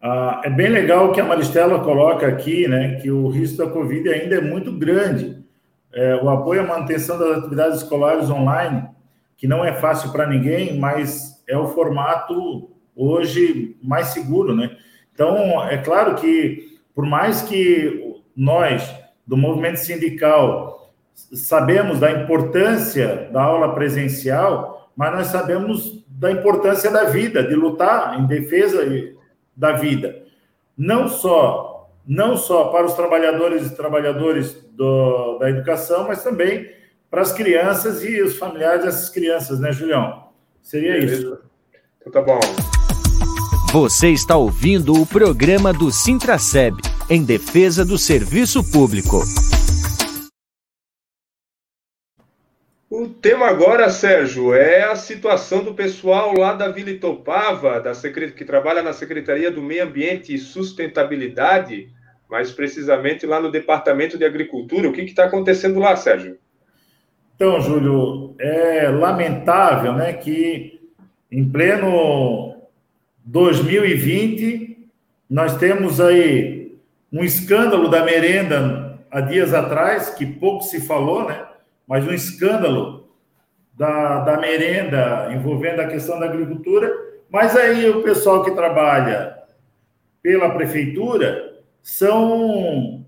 Ah, 0.00 0.42
é 0.44 0.50
bem 0.50 0.68
legal 0.68 1.12
que 1.12 1.20
a 1.20 1.24
Maristela 1.24 1.80
coloca 1.80 2.26
aqui, 2.26 2.68
né, 2.68 2.96
que 2.96 3.10
o 3.10 3.28
risco 3.28 3.58
da 3.58 3.68
Covid 3.68 4.08
ainda 4.08 4.36
é 4.36 4.40
muito 4.40 4.70
grande. 4.72 5.44
É, 5.92 6.16
o 6.16 6.28
apoio 6.28 6.60
à 6.60 6.64
manutenção 6.64 7.18
das 7.18 7.38
atividades 7.38 7.78
escolares 7.78 8.28
online, 8.28 8.86
que 9.36 9.48
não 9.48 9.64
é 9.64 9.72
fácil 9.72 10.12
para 10.12 10.26
ninguém, 10.26 10.78
mas 10.78 11.42
é 11.48 11.56
o 11.56 11.68
formato 11.68 12.70
hoje 12.94 13.76
mais 13.82 14.08
seguro, 14.08 14.54
né? 14.54 14.76
Então, 15.12 15.62
é 15.66 15.78
claro 15.78 16.14
que, 16.16 16.78
por 16.94 17.06
mais 17.06 17.42
que 17.42 18.14
nós, 18.36 18.94
do 19.26 19.36
movimento 19.36 19.78
sindical, 19.78 20.92
sabemos 21.14 21.98
da 21.98 22.10
importância 22.10 23.28
da 23.32 23.42
aula 23.42 23.74
presencial, 23.74 24.90
mas 24.94 25.12
nós 25.14 25.26
sabemos 25.28 26.04
da 26.06 26.30
importância 26.30 26.90
da 26.90 27.04
vida, 27.04 27.42
de 27.42 27.54
lutar 27.54 28.20
em 28.20 28.26
defesa 28.26 28.84
da 29.56 29.72
vida. 29.72 30.22
Não 30.76 31.08
só 31.08 31.76
não 32.06 32.36
só 32.36 32.66
para 32.66 32.86
os 32.86 32.94
trabalhadores 32.94 33.66
e 33.66 33.74
trabalhadores 33.74 34.56
do, 34.72 35.38
da 35.38 35.50
educação, 35.50 36.06
mas 36.06 36.22
também 36.22 36.70
para 37.10 37.22
as 37.22 37.32
crianças 37.32 38.04
e 38.04 38.22
os 38.22 38.36
familiares 38.36 38.84
dessas 38.84 39.08
crianças, 39.08 39.58
né, 39.58 39.72
Julião? 39.72 40.24
Seria 40.62 40.92
Beleza. 40.92 41.14
isso. 41.14 41.38
Então 42.00 42.12
tá 42.12 42.22
bom. 42.22 42.38
Você 43.72 44.10
está 44.10 44.36
ouvindo 44.36 44.94
o 44.94 45.04
programa 45.04 45.72
do 45.72 45.90
Sintraceb, 45.90 46.76
em 47.10 47.24
defesa 47.24 47.84
do 47.84 47.98
serviço 47.98 48.62
público. 48.70 49.22
O 52.88 53.08
tema 53.08 53.46
agora, 53.46 53.90
Sérgio, 53.90 54.54
é 54.54 54.84
a 54.84 54.94
situação 54.94 55.64
do 55.64 55.74
pessoal 55.74 56.32
lá 56.38 56.52
da 56.52 56.68
Vila 56.68 56.90
Itopava, 56.90 57.80
da 57.80 57.92
secret... 57.94 58.32
que 58.32 58.44
trabalha 58.44 58.80
na 58.80 58.92
Secretaria 58.92 59.50
do 59.50 59.60
Meio 59.60 59.82
Ambiente 59.82 60.32
e 60.32 60.38
Sustentabilidade, 60.38 61.88
mais 62.30 62.52
precisamente 62.52 63.26
lá 63.26 63.40
no 63.40 63.50
Departamento 63.50 64.16
de 64.16 64.24
Agricultura. 64.24 64.88
O 64.88 64.92
que 64.92 65.00
está 65.00 65.24
acontecendo 65.24 65.80
lá, 65.80 65.96
Sérgio? 65.96 66.38
Então, 67.34 67.60
Júlio, 67.60 68.36
é 68.38 68.88
lamentável 68.88 69.92
né, 69.92 70.12
que 70.12 70.80
em 71.30 71.44
pleno 71.44 72.54
2020 73.24 74.88
nós 75.28 75.58
temos 75.58 76.00
aí 76.00 76.78
um 77.12 77.24
escândalo 77.24 77.88
da 77.88 78.04
merenda 78.04 79.00
há 79.10 79.20
dias 79.20 79.52
atrás, 79.52 80.10
que 80.10 80.24
pouco 80.24 80.62
se 80.62 80.80
falou, 80.80 81.26
né? 81.26 81.46
Mas 81.86 82.06
um 82.06 82.12
escândalo 82.12 83.08
da, 83.74 84.20
da 84.20 84.36
merenda 84.38 85.28
envolvendo 85.32 85.80
a 85.80 85.86
questão 85.86 86.18
da 86.18 86.26
agricultura, 86.26 86.92
mas 87.30 87.56
aí 87.56 87.88
o 87.90 88.02
pessoal 88.02 88.42
que 88.44 88.50
trabalha 88.52 89.36
pela 90.22 90.50
prefeitura 90.50 91.60
são 91.82 93.04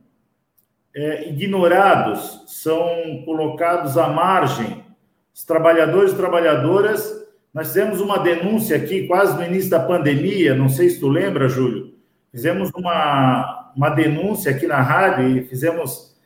é, 0.95 1.29
ignorados, 1.29 2.45
são 2.47 3.23
colocados 3.25 3.97
à 3.97 4.09
margem. 4.09 4.85
Os 5.35 5.45
trabalhadores 5.45 6.13
e 6.13 6.17
trabalhadoras, 6.17 7.27
nós 7.55 7.69
fizemos 7.69 8.01
uma 8.01 8.19
denúncia 8.19 8.77
aqui 8.77 9.07
quase 9.07 9.37
no 9.37 9.45
início 9.45 9.71
da 9.71 9.81
pandemia, 9.81 10.55
não 10.55 10.69
sei 10.69 10.91
se 10.91 11.01
tu 11.01 11.09
lembra, 11.09 11.49
Júlio, 11.49 11.95
fizemos 12.31 12.71
uma, 12.75 13.73
uma 13.75 13.89
denúncia 13.91 14.51
aqui 14.51 14.67
na 14.67 14.81
rádio 14.81 15.29
e 15.29 15.45
fizemos 15.45 16.17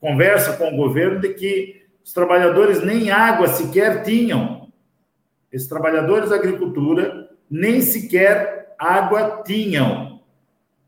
conversa 0.00 0.56
com 0.56 0.68
o 0.72 0.76
governo 0.76 1.20
de 1.20 1.34
que 1.34 1.75
os 2.06 2.12
trabalhadores 2.12 2.84
nem 2.84 3.10
água 3.10 3.48
sequer 3.48 4.04
tinham. 4.04 4.68
Esses 5.50 5.66
trabalhadores 5.66 6.30
da 6.30 6.36
agricultura 6.36 7.28
nem 7.50 7.80
sequer 7.80 8.76
água 8.78 9.42
tinham. 9.44 10.20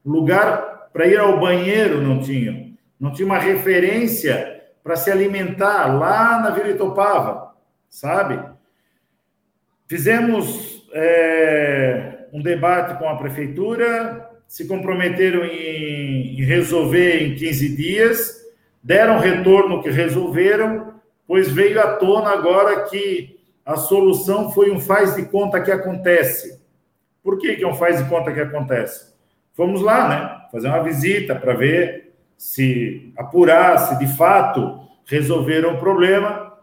Lugar 0.07 0.91
para 0.93 1.09
ir 1.09 1.19
ao 1.19 1.41
banheiro 1.41 2.01
não 2.01 2.21
tinham. 2.21 2.73
Não 3.01 3.13
tinha 3.13 3.27
uma 3.27 3.39
referência 3.39 4.63
para 4.85 4.95
se 4.95 5.11
alimentar 5.11 5.87
lá 5.99 6.41
na 6.41 6.51
Vila 6.51 6.69
Itopava, 6.69 7.53
sabe? 7.89 8.41
Fizemos 9.89 10.89
é, 10.93 12.27
um 12.33 12.41
debate 12.41 12.97
com 12.97 13.09
a 13.09 13.17
prefeitura, 13.17 14.31
se 14.47 14.69
comprometeram 14.69 15.45
em, 15.45 16.39
em 16.39 16.45
resolver 16.45 17.25
em 17.25 17.35
15 17.35 17.77
dias, 17.77 18.37
deram 18.81 19.19
retorno 19.19 19.83
que 19.83 19.91
resolveram, 19.91 20.98
pois 21.29 21.53
veio 21.53 21.79
à 21.79 21.97
tona 21.97 22.31
agora 22.31 22.85
que 22.85 23.39
a 23.65 23.77
solução 23.77 24.51
foi 24.51 24.71
um 24.71 24.81
faz 24.81 25.15
de 25.15 25.27
conta 25.27 25.61
que 25.61 25.71
acontece. 25.71 26.59
Por 27.23 27.39
que, 27.39 27.55
que 27.55 27.63
é 27.63 27.69
um 27.69 27.75
faz 27.75 28.03
de 28.03 28.09
conta 28.09 28.33
que 28.33 28.41
acontece? 28.41 29.13
Fomos 29.53 29.83
lá, 29.83 30.09
né? 30.09 30.49
Fazer 30.51 30.69
uma 30.69 30.83
visita 30.83 31.35
para 31.37 31.53
ver 31.53 32.15
se 32.39 33.13
apurar, 33.15 33.77
se 33.79 33.99
de 33.99 34.07
fato 34.17 34.81
resolveram 35.05 35.75
o 35.75 35.79
problema 35.79 36.57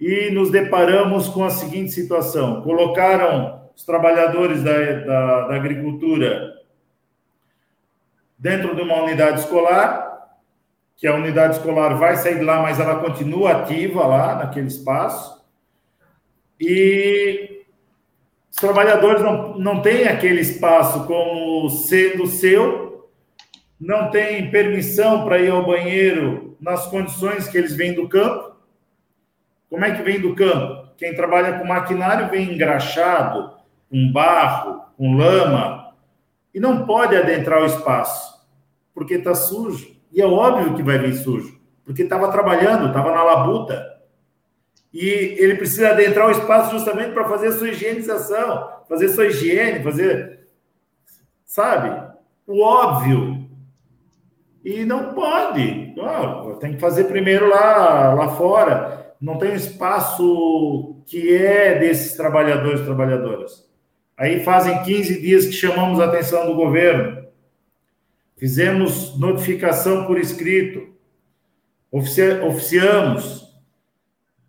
e 0.00 0.30
nos 0.32 0.50
deparamos 0.50 1.28
com 1.28 1.44
a 1.44 1.50
seguinte 1.50 1.92
situação: 1.92 2.62
colocaram 2.62 3.70
os 3.76 3.84
trabalhadores 3.84 4.64
da, 4.64 4.72
da, 4.72 5.48
da 5.48 5.54
agricultura 5.54 6.54
dentro 8.36 8.74
de 8.74 8.82
uma 8.82 9.02
unidade 9.02 9.40
escolar 9.40 10.07
que 10.98 11.06
a 11.06 11.14
unidade 11.14 11.56
escolar 11.56 11.94
vai 11.96 12.16
sair 12.16 12.40
de 12.40 12.44
lá, 12.44 12.60
mas 12.60 12.80
ela 12.80 12.96
continua 12.96 13.52
ativa 13.52 14.04
lá 14.04 14.34
naquele 14.34 14.66
espaço. 14.66 15.40
E 16.60 17.64
os 18.50 18.56
trabalhadores 18.56 19.22
não, 19.22 19.56
não 19.56 19.80
têm 19.80 20.08
aquele 20.08 20.40
espaço 20.40 21.06
como 21.06 21.70
sendo 21.70 22.26
seu, 22.26 23.08
não 23.80 24.10
têm 24.10 24.50
permissão 24.50 25.24
para 25.24 25.38
ir 25.38 25.50
ao 25.50 25.64
banheiro 25.64 26.56
nas 26.60 26.86
condições 26.86 27.46
que 27.46 27.56
eles 27.56 27.76
vêm 27.76 27.94
do 27.94 28.08
campo. 28.08 28.56
Como 29.70 29.84
é 29.84 29.94
que 29.94 30.02
vem 30.02 30.20
do 30.20 30.34
campo? 30.34 30.88
Quem 30.96 31.14
trabalha 31.14 31.60
com 31.60 31.64
maquinário 31.64 32.28
vem 32.28 32.54
engraxado, 32.54 33.52
com 33.88 34.10
barro, 34.10 34.82
com 34.96 35.16
lama, 35.16 35.94
e 36.52 36.58
não 36.58 36.84
pode 36.84 37.14
adentrar 37.14 37.62
o 37.62 37.66
espaço, 37.66 38.44
porque 38.92 39.14
está 39.14 39.32
sujo. 39.32 39.96
E 40.12 40.20
é 40.20 40.26
óbvio 40.26 40.74
que 40.74 40.82
vai 40.82 40.98
vir 40.98 41.14
sujo, 41.14 41.60
porque 41.84 42.02
estava 42.02 42.30
trabalhando, 42.32 42.88
estava 42.88 43.10
na 43.12 43.22
labuta. 43.22 43.84
E 44.92 45.36
ele 45.38 45.56
precisa 45.56 45.90
adentrar 45.90 46.28
o 46.28 46.32
espaço 46.32 46.72
justamente 46.72 47.12
para 47.12 47.28
fazer 47.28 47.52
sua 47.52 47.68
higienização, 47.68 48.68
fazer 48.88 49.08
sua 49.08 49.26
higiene, 49.26 49.84
fazer. 49.84 50.46
Sabe? 51.44 52.14
O 52.46 52.62
óbvio. 52.62 53.48
E 54.64 54.84
não 54.84 55.14
pode. 55.14 55.94
Oh, 55.98 56.54
tem 56.54 56.74
que 56.74 56.80
fazer 56.80 57.04
primeiro 57.04 57.48
lá, 57.48 58.14
lá 58.14 58.28
fora. 58.36 59.14
Não 59.20 59.38
tem 59.38 59.54
espaço 59.54 61.02
que 61.06 61.34
é 61.34 61.78
desses 61.78 62.14
trabalhadores 62.14 62.80
e 62.80 62.84
trabalhadoras. 62.84 63.68
Aí 64.16 64.42
fazem 64.42 64.82
15 64.82 65.20
dias 65.20 65.46
que 65.46 65.52
chamamos 65.52 66.00
a 66.00 66.06
atenção 66.06 66.46
do 66.46 66.54
governo. 66.54 67.27
Fizemos 68.38 69.18
notificação 69.18 70.06
por 70.06 70.18
escrito. 70.18 70.88
oficiamos. 71.90 73.48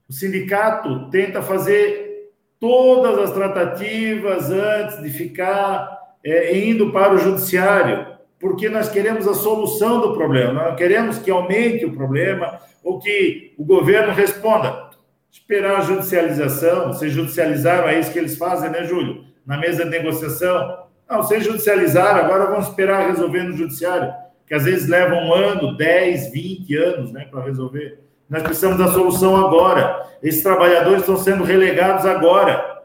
O 0.07 0.13
sindicato 0.13 1.09
tenta 1.09 1.41
fazer 1.41 2.31
todas 2.59 3.17
as 3.17 3.31
tratativas 3.31 4.51
antes 4.51 5.01
de 5.01 5.09
ficar 5.09 5.97
é, 6.23 6.57
indo 6.57 6.91
para 6.91 7.13
o 7.13 7.17
judiciário, 7.17 8.07
porque 8.39 8.69
nós 8.69 8.89
queremos 8.89 9.27
a 9.27 9.33
solução 9.33 10.01
do 10.01 10.13
problema, 10.13 10.63
nós 10.65 10.75
queremos 10.75 11.19
que 11.19 11.31
aumente 11.31 11.85
o 11.85 11.93
problema 11.93 12.59
ou 12.83 12.99
que 12.99 13.53
o 13.57 13.63
governo 13.63 14.13
responda. 14.13 14.89
Esperar 15.31 15.77
a 15.77 15.81
judicialização, 15.81 16.87
vocês 16.87 17.11
judicializaram, 17.11 17.87
é 17.87 17.99
isso 17.99 18.11
que 18.11 18.19
eles 18.19 18.37
fazem, 18.37 18.69
né, 18.69 18.83
Júlio? 18.83 19.25
Na 19.45 19.57
mesa 19.57 19.83
de 19.83 19.91
negociação. 19.91 20.88
Não, 21.09 21.23
vocês 21.23 21.43
judicializaram, 21.43 22.19
agora 22.19 22.45
vão 22.45 22.59
esperar 22.59 23.07
resolver 23.07 23.41
no 23.41 23.57
judiciário, 23.57 24.13
que 24.45 24.53
às 24.53 24.65
vezes 24.65 24.87
leva 24.87 25.15
um 25.15 25.33
ano, 25.33 25.75
10, 25.75 26.31
20 26.31 26.75
anos 26.75 27.11
né, 27.11 27.25
para 27.31 27.41
resolver. 27.41 27.99
Nós 28.29 28.43
precisamos 28.43 28.77
da 28.77 28.89
solução 28.89 29.35
agora. 29.35 30.05
Esses 30.21 30.43
trabalhadores 30.43 30.99
estão 30.99 31.17
sendo 31.17 31.43
relegados 31.43 32.05
agora. 32.05 32.83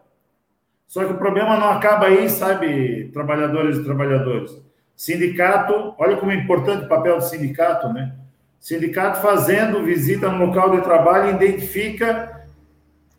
Só 0.87 1.05
que 1.05 1.13
o 1.13 1.19
problema 1.19 1.59
não 1.59 1.69
acaba 1.69 2.07
aí, 2.07 2.31
sabe, 2.31 3.11
trabalhadores 3.13 3.77
e 3.77 3.85
trabalhadores. 3.85 4.59
Sindicato, 4.97 5.95
olha 5.99 6.17
como 6.17 6.33
é 6.33 6.37
importante 6.37 6.87
o 6.87 6.89
papel 6.89 7.19
do 7.19 7.25
sindicato, 7.25 7.93
né? 7.93 8.15
Sindicato 8.59 9.21
fazendo 9.21 9.85
visita 9.85 10.31
no 10.31 10.47
local 10.47 10.71
de 10.71 10.81
trabalho 10.83 11.35
identifica 11.35 12.47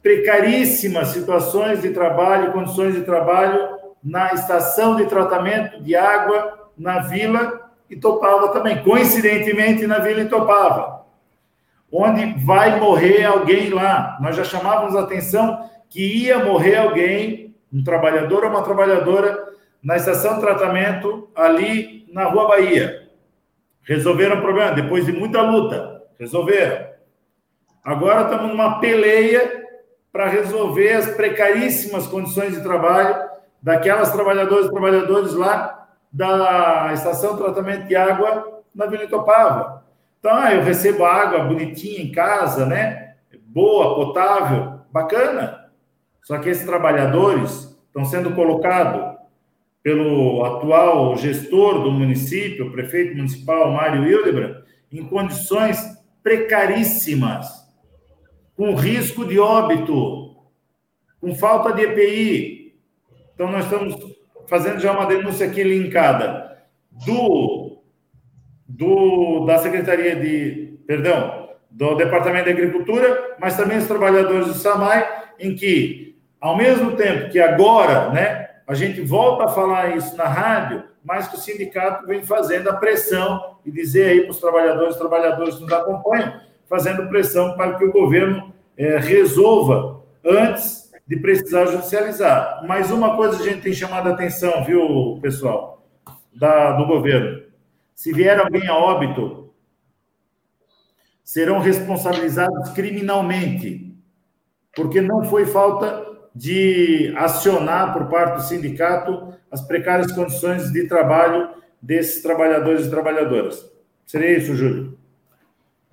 precaríssimas 0.01 1.09
situações 1.09 1.81
de 1.81 1.91
trabalho, 1.91 2.51
condições 2.51 2.95
de 2.95 3.01
trabalho 3.01 3.74
na 4.05 4.33
estação 4.33 4.95
de 4.95 5.05
tratamento 5.07 5.81
de 5.81 5.95
água 5.95 6.69
na 6.77 6.99
Vila 6.99 7.71
Itopava 7.89 8.49
também, 8.49 8.83
coincidentemente 8.83 9.87
na 9.87 9.97
Vila 9.97 10.21
Itopava, 10.21 11.05
onde 11.91 12.35
vai 12.45 12.79
morrer 12.79 13.25
alguém 13.25 13.71
lá. 13.71 14.17
Nós 14.21 14.35
já 14.35 14.43
chamávamos 14.43 14.95
a 14.95 15.01
atenção 15.01 15.67
que 15.89 16.25
ia 16.25 16.43
morrer 16.45 16.77
alguém 16.77 17.55
um 17.73 17.83
trabalhador 17.83 18.43
ou 18.43 18.51
uma 18.51 18.61
trabalhadora 18.61 19.43
na 19.81 19.95
estação 19.95 20.35
de 20.35 20.41
tratamento 20.41 21.27
ali 21.35 22.07
na 22.11 22.25
Rua 22.25 22.47
Bahia. 22.47 23.09
Resolveram 23.83 24.37
o 24.37 24.41
problema, 24.41 24.71
depois 24.71 25.05
de 25.05 25.11
muita 25.11 25.41
luta, 25.41 26.03
resolveram. 26.19 26.87
Agora 27.83 28.21
estamos 28.21 28.49
numa 28.49 28.79
peleia 28.79 29.63
para 30.11 30.27
resolver 30.27 30.93
as 30.93 31.07
precaríssimas 31.15 32.07
condições 32.07 32.55
de 32.55 32.63
trabalho 32.63 33.34
daquelas 33.65 34.11
trabalhadoras 34.11 34.67
e 34.67 34.71
trabalhadores 34.71 35.33
lá 35.33 35.87
da 36.13 36.91
estação 36.93 37.31
de 37.31 37.41
tratamento 37.41 37.87
de 37.87 37.95
água 37.95 38.61
na 38.75 38.85
Vila 38.85 39.05
Itopava. 39.05 39.83
Então, 40.19 40.35
ah, 40.35 40.53
eu 40.53 40.61
recebo 40.61 41.03
água 41.03 41.45
bonitinha 41.45 41.99
em 41.99 42.11
casa, 42.11 42.63
né? 42.67 43.15
Boa, 43.47 43.95
potável, 43.95 44.81
bacana. 44.91 45.71
Só 46.21 46.37
que 46.37 46.47
esses 46.47 46.63
trabalhadores 46.63 47.75
estão 47.87 48.05
sendo 48.05 48.35
colocados 48.35 49.17
pelo 49.81 50.45
atual 50.45 51.17
gestor 51.17 51.81
do 51.81 51.91
município, 51.91 52.67
o 52.67 52.71
prefeito 52.71 53.15
municipal 53.15 53.71
Mário 53.71 54.07
Hildebrand, 54.07 54.57
em 54.91 55.03
condições 55.03 55.79
precaríssimas, 56.21 57.47
com 58.55 58.75
risco 58.75 59.25
de 59.25 59.39
óbito, 59.39 60.35
com 61.19 61.33
falta 61.33 61.73
de 61.73 61.81
EPI. 61.81 62.64
Então, 63.35 63.51
nós 63.51 63.65
estamos 63.65 63.95
fazendo 64.47 64.79
já 64.79 64.93
uma 64.93 65.05
denúncia 65.05 65.45
aqui 65.45 65.61
linkada 65.61 66.57
do, 67.05 67.81
do 68.65 69.45
da 69.45 69.57
Secretaria 69.57 70.15
de, 70.15 70.79
perdão, 70.87 71.49
do 71.69 71.95
Departamento 71.95 72.45
de 72.45 72.51
Agricultura, 72.51 73.35
mas 73.37 73.57
também 73.57 73.77
os 73.77 73.87
trabalhadores 73.87 74.47
do 74.47 74.53
SAMAI, 74.53 75.25
em 75.37 75.53
que 75.53 76.17
ao 76.39 76.55
mesmo 76.55 76.95
tempo 76.95 77.29
que 77.29 77.39
agora, 77.39 78.09
né, 78.11 78.49
a 78.65 78.73
gente 78.73 79.01
volta 79.01 79.45
a 79.45 79.49
falar 79.49 79.97
isso 79.97 80.15
na 80.15 80.25
rádio, 80.25 80.83
mas 81.03 81.27
que 81.27 81.35
o 81.35 81.39
sindicato 81.39 82.07
vem 82.07 82.23
fazendo 82.23 82.69
a 82.69 82.77
pressão 82.77 83.57
e 83.65 83.71
dizer 83.71 84.09
aí 84.09 84.21
para 84.21 84.31
os 84.31 84.39
trabalhadores, 84.39 84.95
trabalhadores 84.95 85.55
que 85.55 85.63
nos 85.63 85.73
acompanham, 85.73 86.39
fazendo 86.67 87.09
pressão 87.09 87.55
para 87.57 87.73
que 87.73 87.83
o 87.83 87.91
governo 87.91 88.53
é, 88.77 88.97
resolva 88.97 90.01
antes 90.23 90.84
de 91.07 91.17
precisar 91.17 91.65
judicializar. 91.65 92.63
Mas 92.67 92.91
uma 92.91 93.15
coisa 93.15 93.41
a 93.41 93.43
gente 93.43 93.61
tem 93.61 93.73
chamado 93.73 94.09
a 94.09 94.13
atenção, 94.13 94.63
viu, 94.63 95.19
pessoal, 95.21 95.85
da, 96.33 96.73
do 96.73 96.85
governo. 96.87 97.43
Se 97.93 98.11
vier 98.11 98.39
alguém 98.39 98.67
a 98.67 98.75
óbito, 98.75 99.53
serão 101.23 101.59
responsabilizados 101.59 102.69
criminalmente, 102.71 103.95
porque 104.75 105.01
não 105.01 105.23
foi 105.23 105.45
falta 105.45 106.05
de 106.33 107.13
acionar 107.15 107.93
por 107.93 108.07
parte 108.07 108.35
do 108.35 108.43
sindicato 108.43 109.33
as 109.49 109.61
precárias 109.61 110.11
condições 110.11 110.71
de 110.71 110.87
trabalho 110.87 111.49
desses 111.81 112.21
trabalhadores 112.21 112.87
e 112.87 112.89
trabalhadoras. 112.89 113.65
Seria 114.05 114.37
isso, 114.37 114.55
Júlio? 114.55 114.97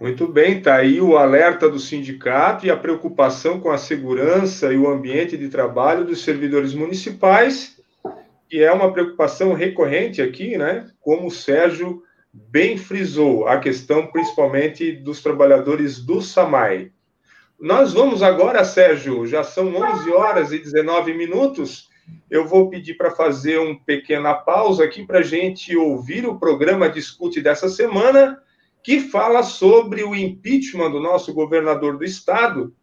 Muito 0.03 0.27
bem, 0.27 0.59
está 0.59 0.75
aí 0.75 1.01
o 1.01 1.17
alerta 1.17 1.69
do 1.69 1.79
sindicato 1.79 2.67
e 2.67 2.71
a 2.73 2.77
preocupação 2.77 3.61
com 3.61 3.71
a 3.71 3.79
segurança 3.79 4.73
e 4.73 4.77
o 4.77 4.89
ambiente 4.89 5.37
de 5.37 5.49
trabalho 5.49 6.05
dos 6.05 6.25
servidores 6.25 6.75
municipais, 6.75 7.81
que 8.49 8.61
é 8.61 8.73
uma 8.73 8.93
preocupação 8.93 9.53
recorrente 9.53 10.21
aqui, 10.21 10.59
né? 10.59 10.89
Como 11.01 11.29
o 11.29 11.31
Sérgio 11.31 12.03
bem 12.33 12.77
frisou, 12.77 13.47
a 13.47 13.61
questão 13.61 14.09
principalmente 14.09 14.91
dos 14.91 15.23
trabalhadores 15.23 16.05
do 16.05 16.21
SAMAI. 16.21 16.91
Nós 17.57 17.93
vamos 17.93 18.25
agora, 18.25 18.65
Sérgio, 18.65 19.25
já 19.25 19.45
são 19.45 19.73
11 19.73 20.11
horas 20.11 20.51
e 20.51 20.59
19 20.59 21.15
minutos. 21.15 21.89
Eu 22.29 22.45
vou 22.45 22.69
pedir 22.69 22.95
para 22.95 23.13
fazer 23.13 23.59
uma 23.59 23.79
pequena 23.79 24.35
pausa 24.35 24.83
aqui 24.83 25.07
para 25.07 25.21
a 25.21 25.23
gente 25.23 25.77
ouvir 25.77 26.27
o 26.27 26.41
programa 26.41 26.89
Discute 26.89 27.41
dessa 27.41 27.69
semana, 27.69 28.43
que 28.83 29.01
fala 29.01 29.43
sobre 29.43 30.03
o 30.03 30.15
impeachment 30.15 30.91
do 30.91 31.01
nosso 31.01 31.33
governador 31.33 31.97
do 31.97 32.05
estado, 32.05 32.75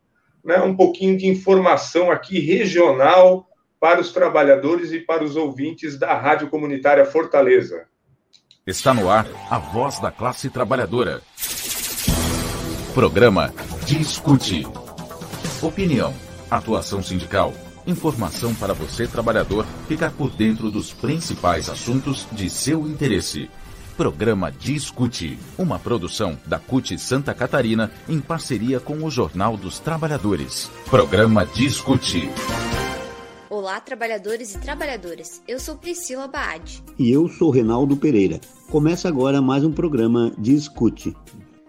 né? 0.43 0.59
um 0.62 0.75
pouquinho 0.75 1.17
de 1.17 1.27
informação 1.27 2.12
aqui 2.12 2.39
regional 2.39 3.47
para 3.79 3.99
os 3.99 4.12
trabalhadores 4.12 4.91
e 4.91 4.99
para 4.99 5.23
os 5.23 5.35
ouvintes 5.35 5.97
da 5.97 6.13
Rádio 6.13 6.49
Comunitária 6.49 7.05
Fortaleza. 7.05 7.85
Está 8.65 8.93
no 8.93 9.09
ar 9.09 9.25
a 9.49 9.57
voz 9.57 9.99
da 9.99 10.12
classe 10.12 10.49
trabalhadora. 10.49 11.21
Programa 12.93 13.53
Discute. 13.85 14.65
Opinião, 15.62 16.13
atuação 16.49 17.01
sindical, 17.01 17.53
informação 17.88 18.53
para 18.53 18.73
você, 18.73 19.07
trabalhador, 19.07 19.65
ficar 19.88 20.12
por 20.12 20.29
dentro 20.29 20.69
dos 20.69 20.93
principais 20.93 21.69
assuntos 21.69 22.27
de 22.31 22.49
seu 22.49 22.88
interesse. 22.88 23.49
Programa 23.99 24.49
Discute, 24.49 25.38
uma 25.57 25.77
produção 25.77 26.39
da 26.45 26.57
CUT 26.57 26.97
Santa 26.97 27.33
Catarina 27.33 27.91
em 28.07 28.21
parceria 28.21 28.79
com 28.79 29.03
o 29.03 29.12
Jornal 29.12 29.57
dos 29.57 29.77
Trabalhadores. 29.77 30.71
Programa 30.89 31.45
Discute. 31.45 32.29
Olá, 33.49 33.77
trabalhadores 33.81 34.55
e 34.55 34.59
trabalhadoras. 34.59 35.43
Eu 35.45 35.59
sou 35.59 35.75
Priscila 35.75 36.29
Baade. 36.29 36.81
E 36.97 37.12
eu 37.12 37.27
sou 37.27 37.51
Renaldo 37.51 37.97
Pereira. 37.97 38.39
Começa 38.71 39.09
agora 39.09 39.41
mais 39.41 39.65
um 39.65 39.73
programa 39.73 40.31
Discute. 40.38 41.13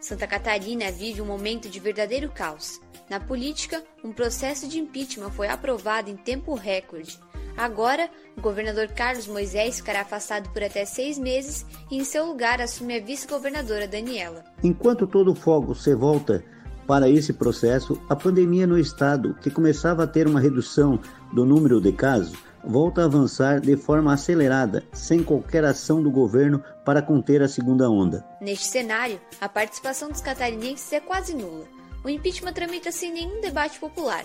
Santa 0.00 0.28
Catarina 0.28 0.88
vive 0.92 1.20
um 1.20 1.26
momento 1.26 1.68
de 1.68 1.80
verdadeiro 1.80 2.30
caos. 2.30 2.80
Na 3.10 3.18
política, 3.18 3.82
um 4.04 4.12
processo 4.12 4.68
de 4.68 4.78
impeachment 4.78 5.30
foi 5.30 5.48
aprovado 5.48 6.08
em 6.08 6.16
tempo 6.16 6.54
recorde. 6.54 7.18
Agora, 7.56 8.08
o 8.38 8.40
governador 8.40 8.86
Carlos 8.86 9.26
Moisés 9.26 9.78
ficará 9.78 10.02
afastado 10.02 10.48
por 10.50 10.62
até 10.62 10.84
seis 10.84 11.18
meses 11.18 11.66
e, 11.90 11.98
em 11.98 12.04
seu 12.04 12.24
lugar, 12.24 12.60
assume 12.60 12.96
a 12.96 13.04
vice-governadora 13.04 13.88
Daniela. 13.88 14.44
Enquanto 14.62 15.08
todo 15.08 15.32
o 15.32 15.34
fogo 15.34 15.74
se 15.74 15.92
volta 15.92 16.44
para 16.86 17.08
esse 17.08 17.32
processo, 17.32 18.00
a 18.08 18.14
pandemia 18.14 18.66
no 18.66 18.78
estado, 18.78 19.34
que 19.42 19.50
começava 19.50 20.04
a 20.04 20.06
ter 20.06 20.28
uma 20.28 20.40
redução 20.40 21.00
do 21.34 21.44
número 21.44 21.80
de 21.80 21.92
casos, 21.92 22.38
volta 22.64 23.02
a 23.02 23.06
avançar 23.06 23.60
de 23.60 23.76
forma 23.76 24.12
acelerada, 24.12 24.84
sem 24.92 25.22
qualquer 25.22 25.64
ação 25.64 26.00
do 26.00 26.10
governo 26.10 26.62
para 26.84 27.02
conter 27.02 27.42
a 27.42 27.48
segunda 27.48 27.90
onda. 27.90 28.24
Neste 28.40 28.66
cenário, 28.66 29.20
a 29.40 29.48
participação 29.48 30.10
dos 30.10 30.20
catarinenses 30.20 30.92
é 30.92 31.00
quase 31.00 31.34
nula. 31.34 31.79
O 32.02 32.08
impeachment 32.08 32.54
tramita 32.54 32.90
sem 32.90 33.12
nenhum 33.12 33.42
debate 33.42 33.78
popular. 33.78 34.24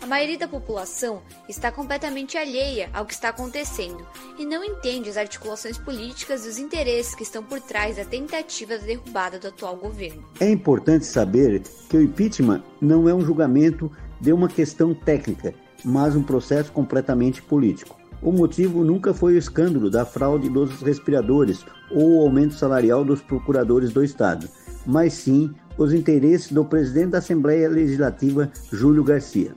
A 0.00 0.06
maioria 0.06 0.38
da 0.38 0.46
população 0.46 1.22
está 1.48 1.72
completamente 1.72 2.38
alheia 2.38 2.88
ao 2.92 3.04
que 3.04 3.14
está 3.14 3.30
acontecendo 3.30 4.06
e 4.38 4.46
não 4.46 4.62
entende 4.62 5.10
as 5.10 5.16
articulações 5.16 5.76
políticas 5.76 6.46
e 6.46 6.48
os 6.48 6.58
interesses 6.58 7.16
que 7.16 7.24
estão 7.24 7.42
por 7.42 7.60
trás 7.60 7.96
da 7.96 8.04
tentativa 8.04 8.78
da 8.78 8.84
derrubada 8.84 9.40
do 9.40 9.48
atual 9.48 9.74
governo. 9.74 10.24
É 10.38 10.48
importante 10.48 11.04
saber 11.04 11.62
que 11.88 11.96
o 11.96 12.02
impeachment 12.02 12.62
não 12.80 13.08
é 13.08 13.14
um 13.14 13.24
julgamento 13.24 13.90
de 14.20 14.32
uma 14.32 14.48
questão 14.48 14.94
técnica, 14.94 15.52
mas 15.84 16.14
um 16.14 16.22
processo 16.22 16.70
completamente 16.70 17.42
político. 17.42 17.96
O 18.22 18.30
motivo 18.30 18.84
nunca 18.84 19.12
foi 19.12 19.34
o 19.34 19.38
escândalo 19.38 19.90
da 19.90 20.04
fraude 20.04 20.48
dos 20.48 20.80
respiradores 20.80 21.64
ou 21.90 22.18
o 22.18 22.20
aumento 22.20 22.54
salarial 22.54 23.04
dos 23.04 23.20
procuradores 23.20 23.92
do 23.92 24.04
Estado, 24.04 24.48
mas 24.86 25.12
sim 25.14 25.52
os 25.76 25.92
interesses 25.92 26.50
do 26.52 26.64
presidente 26.64 27.10
da 27.10 27.18
Assembleia 27.18 27.68
Legislativa, 27.68 28.50
Júlio 28.72 29.04
Garcia. 29.04 29.54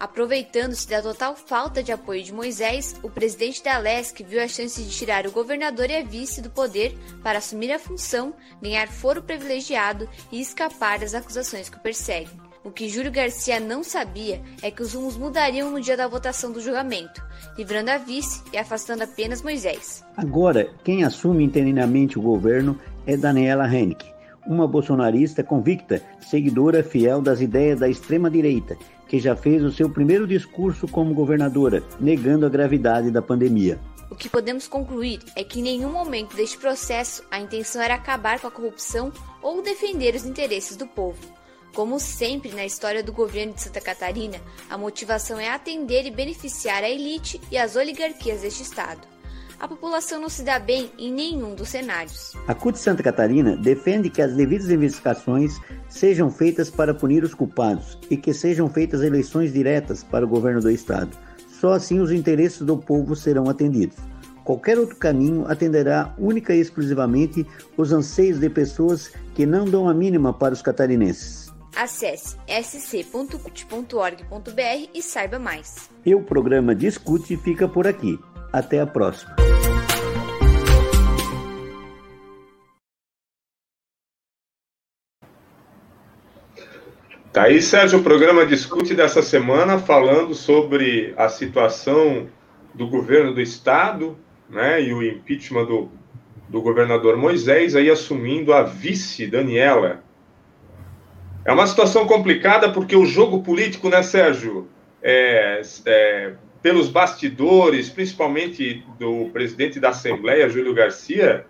Aproveitando-se 0.00 0.88
da 0.88 1.02
total 1.02 1.36
falta 1.36 1.82
de 1.82 1.92
apoio 1.92 2.22
de 2.22 2.32
Moisés, 2.32 2.96
o 3.02 3.10
presidente 3.10 3.62
da 3.62 3.76
LESC 3.76 4.24
viu 4.24 4.42
a 4.42 4.48
chance 4.48 4.82
de 4.82 4.88
tirar 4.88 5.26
o 5.26 5.30
governador 5.30 5.90
e 5.90 5.96
a 5.96 6.02
vice 6.02 6.40
do 6.40 6.48
poder 6.48 6.96
para 7.22 7.36
assumir 7.36 7.70
a 7.70 7.78
função, 7.78 8.32
ganhar 8.62 8.88
foro 8.88 9.22
privilegiado 9.22 10.08
e 10.32 10.40
escapar 10.40 11.00
das 11.00 11.14
acusações 11.14 11.68
que 11.68 11.76
o 11.76 11.80
perseguem. 11.80 12.30
O 12.64 12.70
que 12.70 12.88
Júlio 12.88 13.12
Garcia 13.12 13.60
não 13.60 13.82
sabia 13.82 14.40
é 14.62 14.70
que 14.70 14.82
os 14.82 14.94
rumos 14.94 15.16
mudariam 15.16 15.70
no 15.70 15.80
dia 15.80 15.96
da 15.96 16.08
votação 16.08 16.50
do 16.50 16.60
julgamento, 16.60 17.22
livrando 17.56 17.90
a 17.90 17.98
vice 17.98 18.42
e 18.52 18.58
afastando 18.58 19.02
apenas 19.02 19.42
Moisés. 19.42 20.02
Agora, 20.16 20.70
quem 20.82 21.04
assume 21.04 21.44
interinamente 21.44 22.18
o 22.18 22.22
governo 22.22 22.78
é 23.06 23.16
Daniela 23.16 23.66
Henrique, 23.66 24.09
uma 24.46 24.66
bolsonarista 24.66 25.42
convicta, 25.42 26.02
seguidora 26.20 26.82
fiel 26.82 27.20
das 27.20 27.40
ideias 27.40 27.80
da 27.80 27.88
extrema-direita 27.88 28.76
que 29.10 29.18
já 29.18 29.34
fez 29.34 29.64
o 29.64 29.72
seu 29.72 29.90
primeiro 29.90 30.24
discurso 30.24 30.86
como 30.86 31.12
governadora, 31.12 31.82
negando 31.98 32.46
a 32.46 32.48
gravidade 32.48 33.10
da 33.10 33.20
pandemia. 33.20 33.76
O 34.08 34.14
que 34.14 34.28
podemos 34.28 34.68
concluir 34.68 35.18
é 35.34 35.42
que 35.42 35.58
em 35.58 35.64
nenhum 35.64 35.90
momento 35.90 36.36
deste 36.36 36.56
processo 36.56 37.24
a 37.28 37.40
intenção 37.40 37.82
era 37.82 37.94
acabar 37.94 38.38
com 38.38 38.46
a 38.46 38.52
corrupção 38.52 39.12
ou 39.42 39.62
defender 39.62 40.14
os 40.14 40.24
interesses 40.24 40.76
do 40.76 40.86
povo. 40.86 41.18
Como 41.74 41.98
sempre 41.98 42.52
na 42.52 42.64
história 42.64 43.02
do 43.02 43.12
governo 43.12 43.52
de 43.52 43.62
Santa 43.62 43.80
Catarina, 43.80 44.38
a 44.68 44.78
motivação 44.78 45.40
é 45.40 45.48
atender 45.48 46.06
e 46.06 46.10
beneficiar 46.12 46.84
a 46.84 46.88
elite 46.88 47.40
e 47.50 47.58
as 47.58 47.74
oligarquias 47.74 48.42
deste 48.42 48.62
estado 48.62 49.19
a 49.60 49.68
população 49.68 50.20
não 50.20 50.30
se 50.30 50.42
dá 50.42 50.58
bem 50.58 50.90
em 50.98 51.12
nenhum 51.12 51.54
dos 51.54 51.68
cenários. 51.68 52.32
A 52.48 52.54
CUT 52.54 52.78
Santa 52.78 53.02
Catarina 53.02 53.56
defende 53.56 54.08
que 54.08 54.22
as 54.22 54.34
devidas 54.34 54.70
investigações 54.70 55.60
sejam 55.88 56.30
feitas 56.30 56.70
para 56.70 56.94
punir 56.94 57.22
os 57.22 57.34
culpados 57.34 57.98
e 58.08 58.16
que 58.16 58.32
sejam 58.32 58.70
feitas 58.70 59.02
eleições 59.02 59.52
diretas 59.52 60.02
para 60.02 60.24
o 60.24 60.28
governo 60.28 60.60
do 60.60 60.70
Estado. 60.70 61.10
Só 61.48 61.72
assim 61.74 62.00
os 62.00 62.10
interesses 62.10 62.62
do 62.62 62.78
povo 62.78 63.14
serão 63.14 63.50
atendidos. 63.50 63.98
Qualquer 64.44 64.78
outro 64.78 64.96
caminho 64.96 65.44
atenderá 65.46 66.14
única 66.18 66.54
e 66.54 66.60
exclusivamente 66.60 67.46
os 67.76 67.92
anseios 67.92 68.40
de 68.40 68.48
pessoas 68.48 69.12
que 69.34 69.44
não 69.44 69.66
dão 69.66 69.86
a 69.86 69.92
mínima 69.92 70.32
para 70.32 70.54
os 70.54 70.62
catarinenses. 70.62 71.50
Acesse 71.76 72.36
sc.cut.org.br 72.48 73.30
e 74.94 75.02
saiba 75.02 75.38
mais. 75.38 75.90
E 76.04 76.14
o 76.14 76.22
programa 76.22 76.74
Discute 76.74 77.36
fica 77.36 77.68
por 77.68 77.86
aqui. 77.86 78.18
Até 78.52 78.80
a 78.80 78.86
próxima. 78.86 79.36
Tá 87.32 87.44
aí, 87.44 87.62
Sérgio, 87.62 88.00
o 88.00 88.02
programa 88.02 88.44
discute 88.44 88.92
dessa 88.92 89.22
semana 89.22 89.78
falando 89.78 90.34
sobre 90.34 91.14
a 91.16 91.28
situação 91.28 92.28
do 92.74 92.88
governo 92.88 93.32
do 93.32 93.40
estado, 93.40 94.18
né, 94.48 94.82
e 94.82 94.92
o 94.92 95.00
impeachment 95.00 95.64
do, 95.64 95.92
do 96.48 96.60
governador 96.60 97.16
Moisés 97.16 97.76
aí 97.76 97.88
assumindo 97.88 98.52
a 98.52 98.64
vice 98.64 99.28
Daniela. 99.28 100.02
É 101.44 101.52
uma 101.52 101.68
situação 101.68 102.04
complicada 102.04 102.72
porque 102.72 102.96
o 102.96 103.06
jogo 103.06 103.44
político, 103.44 103.88
né, 103.88 104.02
Sérgio, 104.02 104.68
é, 105.00 105.62
é, 105.86 106.32
pelos 106.62 106.88
bastidores, 106.88 107.88
principalmente 107.88 108.84
do 108.98 109.30
presidente 109.32 109.80
da 109.80 109.90
Assembleia, 109.90 110.48
Júlio 110.48 110.74
Garcia, 110.74 111.46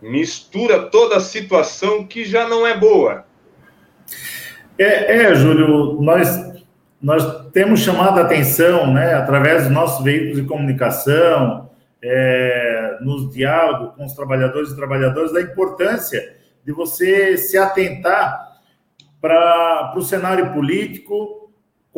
mistura 0.00 0.84
toda 0.84 1.16
a 1.16 1.20
situação 1.20 2.06
que 2.06 2.24
já 2.24 2.48
não 2.48 2.66
é 2.66 2.76
boa. 2.76 3.26
É, 4.78 5.22
é, 5.22 5.34
Júlio, 5.34 6.00
nós, 6.00 6.28
nós 7.02 7.50
temos 7.52 7.80
chamado 7.80 8.18
a 8.18 8.22
atenção, 8.22 8.92
né, 8.92 9.14
através 9.14 9.64
dos 9.64 9.72
nossos 9.72 10.04
veículos 10.04 10.36
de 10.36 10.46
comunicação, 10.46 11.68
é, 12.02 12.98
nos 13.00 13.32
diálogos 13.32 13.96
com 13.96 14.04
os 14.04 14.12
trabalhadores 14.14 14.70
e 14.70 14.76
trabalhadoras, 14.76 15.32
da 15.32 15.40
importância 15.40 16.36
de 16.64 16.72
você 16.72 17.36
se 17.36 17.58
atentar 17.58 18.48
para 19.20 19.94
o 19.96 20.02
cenário 20.02 20.52
político, 20.52 21.47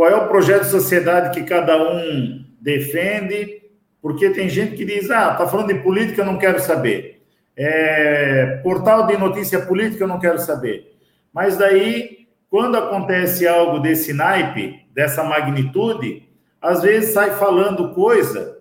qual 0.00 0.08
é 0.08 0.16
o 0.16 0.28
projeto 0.28 0.62
de 0.62 0.70
sociedade 0.70 1.38
que 1.38 1.46
cada 1.46 1.76
um 1.76 2.42
defende, 2.58 3.60
porque 4.00 4.30
tem 4.30 4.48
gente 4.48 4.74
que 4.74 4.82
diz, 4.82 5.10
ah, 5.10 5.34
tá 5.34 5.46
falando 5.46 5.74
de 5.74 5.80
política, 5.80 6.22
eu 6.22 6.24
não 6.24 6.38
quero 6.38 6.58
saber. 6.58 7.22
É, 7.54 8.60
portal 8.62 9.06
de 9.06 9.18
notícia 9.18 9.60
política, 9.60 10.02
eu 10.02 10.08
não 10.08 10.18
quero 10.18 10.38
saber. 10.38 10.96
Mas 11.34 11.58
daí 11.58 12.28
quando 12.48 12.78
acontece 12.78 13.46
algo 13.46 13.78
desse 13.78 14.14
naipe, 14.14 14.86
dessa 14.94 15.22
magnitude, 15.22 16.26
às 16.62 16.80
vezes 16.80 17.12
sai 17.12 17.32
falando 17.32 17.92
coisa 17.92 18.56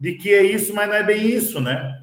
de 0.00 0.14
que 0.14 0.34
é 0.34 0.42
isso, 0.42 0.74
mas 0.74 0.88
não 0.88 0.96
é 0.96 1.04
bem 1.04 1.28
isso, 1.28 1.60
né? 1.60 1.96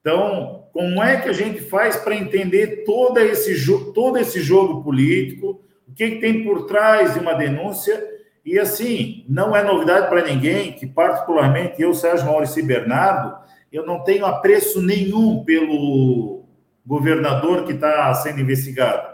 Então, 0.00 0.68
como 0.72 1.02
é 1.02 1.20
que 1.20 1.28
a 1.28 1.34
gente 1.34 1.60
faz 1.60 1.96
para 1.96 2.16
entender 2.16 2.82
todo 2.86 3.18
esse, 3.18 3.54
todo 3.92 4.16
esse 4.16 4.40
jogo 4.40 4.82
político, 4.82 5.62
o 5.86 5.92
que, 5.92 6.12
que 6.12 6.20
tem 6.22 6.42
por 6.42 6.64
trás 6.64 7.12
de 7.12 7.20
uma 7.20 7.34
denúncia? 7.34 8.11
E 8.44 8.58
assim, 8.58 9.24
não 9.28 9.54
é 9.54 9.62
novidade 9.62 10.08
para 10.08 10.24
ninguém 10.24 10.72
que, 10.72 10.86
particularmente, 10.86 11.80
eu, 11.80 11.94
Sérgio 11.94 12.26
Maurício 12.26 12.60
e 12.60 12.66
Bernardo, 12.66 13.36
eu 13.72 13.86
não 13.86 14.02
tenho 14.02 14.26
apreço 14.26 14.82
nenhum 14.82 15.44
pelo 15.44 16.44
governador 16.84 17.64
que 17.64 17.72
está 17.72 18.12
sendo 18.14 18.40
investigado. 18.40 19.12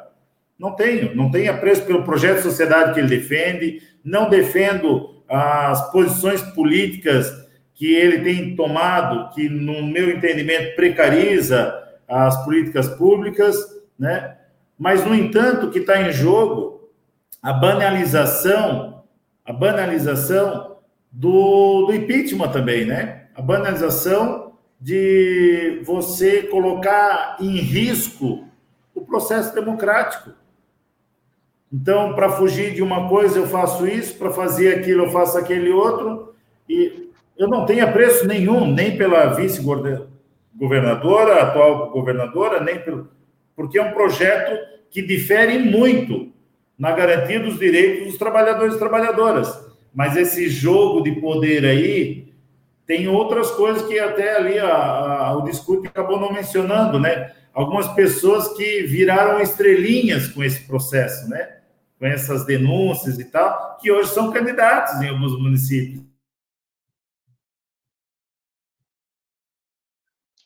Não 0.59 0.73
tenho, 0.75 1.15
não 1.15 1.31
tenho 1.31 1.53
apreço 1.53 1.85
pelo 1.85 2.03
projeto 2.03 2.39
de 2.39 2.43
sociedade 2.43 2.95
que 2.95 3.01
ele 3.01 3.09
defende, 3.09 3.83
não 4.03 4.29
defendo 4.29 5.23
as 5.29 5.93
posições 5.93 6.43
políticas 6.43 7.31
que 7.75 7.95
ele 7.95 8.25
tem 8.25 8.57
tomado, 8.57 9.33
que, 9.35 9.49
no 9.49 9.87
meu 9.87 10.11
entendimento, 10.11 10.75
precariza 10.75 11.73
as 12.09 12.43
políticas 12.45 12.89
públicas, 12.89 13.57
né? 13.97 14.37
Mas, 14.77 15.05
no 15.05 15.15
entanto, 15.15 15.67
o 15.67 15.71
que 15.71 15.81
está 15.81 16.03
em 16.03 16.13
jogo, 16.13 16.91
a 17.41 17.53
banalização, 17.53 18.98
a 19.49 19.53
banalização 19.53 20.77
do, 21.11 21.87
do 21.87 21.95
impeachment 21.95 22.53
também, 22.53 22.85
né? 22.85 23.29
A 23.35 23.41
banalização 23.41 24.53
de 24.79 25.81
você 25.85 26.43
colocar 26.43 27.39
em 27.41 27.57
risco 27.57 28.47
o 28.95 29.01
processo 29.01 29.55
democrático. 29.55 30.33
Então, 31.73 32.15
para 32.15 32.29
fugir 32.29 32.75
de 32.75 32.83
uma 32.83 33.09
coisa, 33.09 33.39
eu 33.39 33.47
faço 33.47 33.89
isso, 33.89 34.19
para 34.19 34.31
fazer 34.31 34.75
aquilo, 34.75 35.05
eu 35.05 35.11
faço 35.11 35.39
aquele 35.39 35.71
outro, 35.71 36.35
e 36.69 37.09
eu 37.39 37.49
não 37.49 37.65
tenho 37.65 37.85
apreço 37.85 38.27
nenhum, 38.27 38.71
nem 38.71 38.99
pela 38.99 39.29
vice-governadora, 39.29 41.43
atual 41.43 41.91
governadora, 41.91 42.63
nem 42.63 42.81
pelo. 42.81 43.09
Porque 43.57 43.79
é 43.79 43.83
um 43.83 43.93
projeto 43.93 44.59
que 44.91 45.01
difere 45.01 45.59
muito 45.59 46.31
na 46.79 46.93
garantia 46.93 47.41
dos 47.41 47.59
direitos 47.59 48.07
dos 48.07 48.19
trabalhadores 48.19 48.75
e 48.75 48.79
trabalhadoras. 48.79 49.67
Mas 49.93 50.17
esse 50.17 50.49
jogo 50.49 51.03
de 51.03 51.13
poder 51.13 51.65
aí 51.65 52.33
tem 52.87 53.09
outras 53.09 53.51
coisas 53.51 53.83
que 53.83 53.99
até 53.99 54.37
ali 54.37 54.59
a, 54.59 54.69
a, 54.69 55.37
o 55.37 55.43
discurso 55.43 55.87
acabou 55.87 56.21
não 56.21 56.33
mencionando, 56.33 56.99
né? 56.99 57.33
Algumas 57.53 57.89
pessoas 57.89 58.57
que 58.57 58.83
viraram 58.83 59.41
estrelinhas 59.41 60.29
com 60.29 60.45
esse 60.45 60.61
processo, 60.67 61.29
né? 61.29 61.59
com 61.99 62.07
essas 62.07 62.47
denúncias 62.47 63.19
e 63.19 63.25
tal, 63.25 63.77
que 63.79 63.91
hoje 63.91 64.11
são 64.11 64.33
candidatos 64.33 65.01
em 65.03 65.09
alguns 65.09 65.37
municípios. 65.39 66.03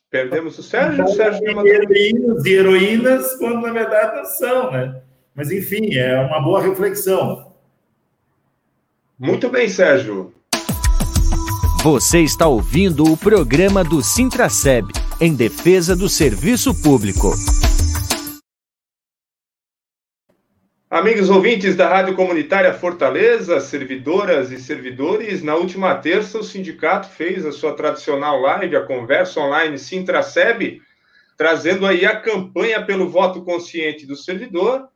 Perdemos 0.08 0.58
o 0.58 0.62
Sérgio, 0.62 1.04
o 1.04 1.08
Sérgio 1.08 1.66
e 1.66 1.70
heroínas 1.70 2.44
e 2.44 2.52
heroínas, 2.52 3.34
quando 3.36 3.62
na 3.62 3.72
verdade 3.72 4.16
não 4.16 4.24
são, 4.26 4.70
né? 4.70 5.02
Mas, 5.34 5.50
enfim, 5.50 5.94
é 5.94 6.20
uma 6.20 6.40
boa 6.40 6.60
reflexão. 6.60 7.52
Muito 9.18 9.48
bem, 9.48 9.68
Sérgio. 9.68 10.34
Você 11.82 12.20
está 12.20 12.46
ouvindo 12.46 13.04
o 13.10 13.16
programa 13.16 13.82
do 13.82 14.02
Sintraceb, 14.02 14.92
em 15.20 15.34
defesa 15.34 15.96
do 15.96 16.08
serviço 16.08 16.74
público. 16.82 17.32
Amigos 20.90 21.30
ouvintes 21.30 21.74
da 21.74 21.88
Rádio 21.88 22.14
Comunitária 22.14 22.74
Fortaleza, 22.74 23.58
servidoras 23.60 24.52
e 24.52 24.60
servidores, 24.60 25.42
na 25.42 25.54
última 25.54 25.94
terça 25.94 26.38
o 26.38 26.44
sindicato 26.44 27.08
fez 27.08 27.46
a 27.46 27.50
sua 27.50 27.72
tradicional 27.74 28.38
live, 28.38 28.76
a 28.76 28.84
conversa 28.84 29.40
online 29.40 29.78
Sintraceb, 29.78 30.82
trazendo 31.38 31.86
aí 31.86 32.04
a 32.04 32.20
campanha 32.20 32.84
pelo 32.84 33.08
voto 33.08 33.42
consciente 33.42 34.06
do 34.06 34.14
servidor 34.14 34.91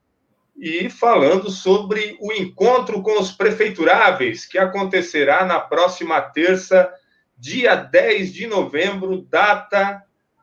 e 0.58 0.88
falando 0.88 1.50
sobre 1.50 2.16
o 2.20 2.32
encontro 2.32 3.02
com 3.02 3.20
os 3.20 3.30
prefeituráveis 3.30 4.46
que 4.46 4.58
acontecerá 4.58 5.44
na 5.44 5.60
próxima 5.60 6.20
terça, 6.20 6.90
dia 7.36 7.74
10 7.74 8.32
de 8.32 8.46
novembro, 8.46 9.22
data 9.22 10.02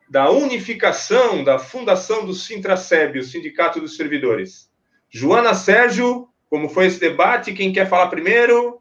da 0.10 0.30
unificação 0.30 1.44
da 1.44 1.58
fundação 1.58 2.26
do 2.26 2.34
Sintraceb, 2.34 3.18
o 3.18 3.24
Sindicato 3.24 3.80
dos 3.80 3.96
Servidores. 3.96 4.70
Joana 5.10 5.56
Sérgio, 5.56 6.30
como 6.50 6.70
foi 6.70 6.86
esse 6.86 7.00
debate? 7.00 7.54
Quem 7.54 7.74
quer 7.74 7.90
falar 7.90 8.08
primeiro? 8.08 8.80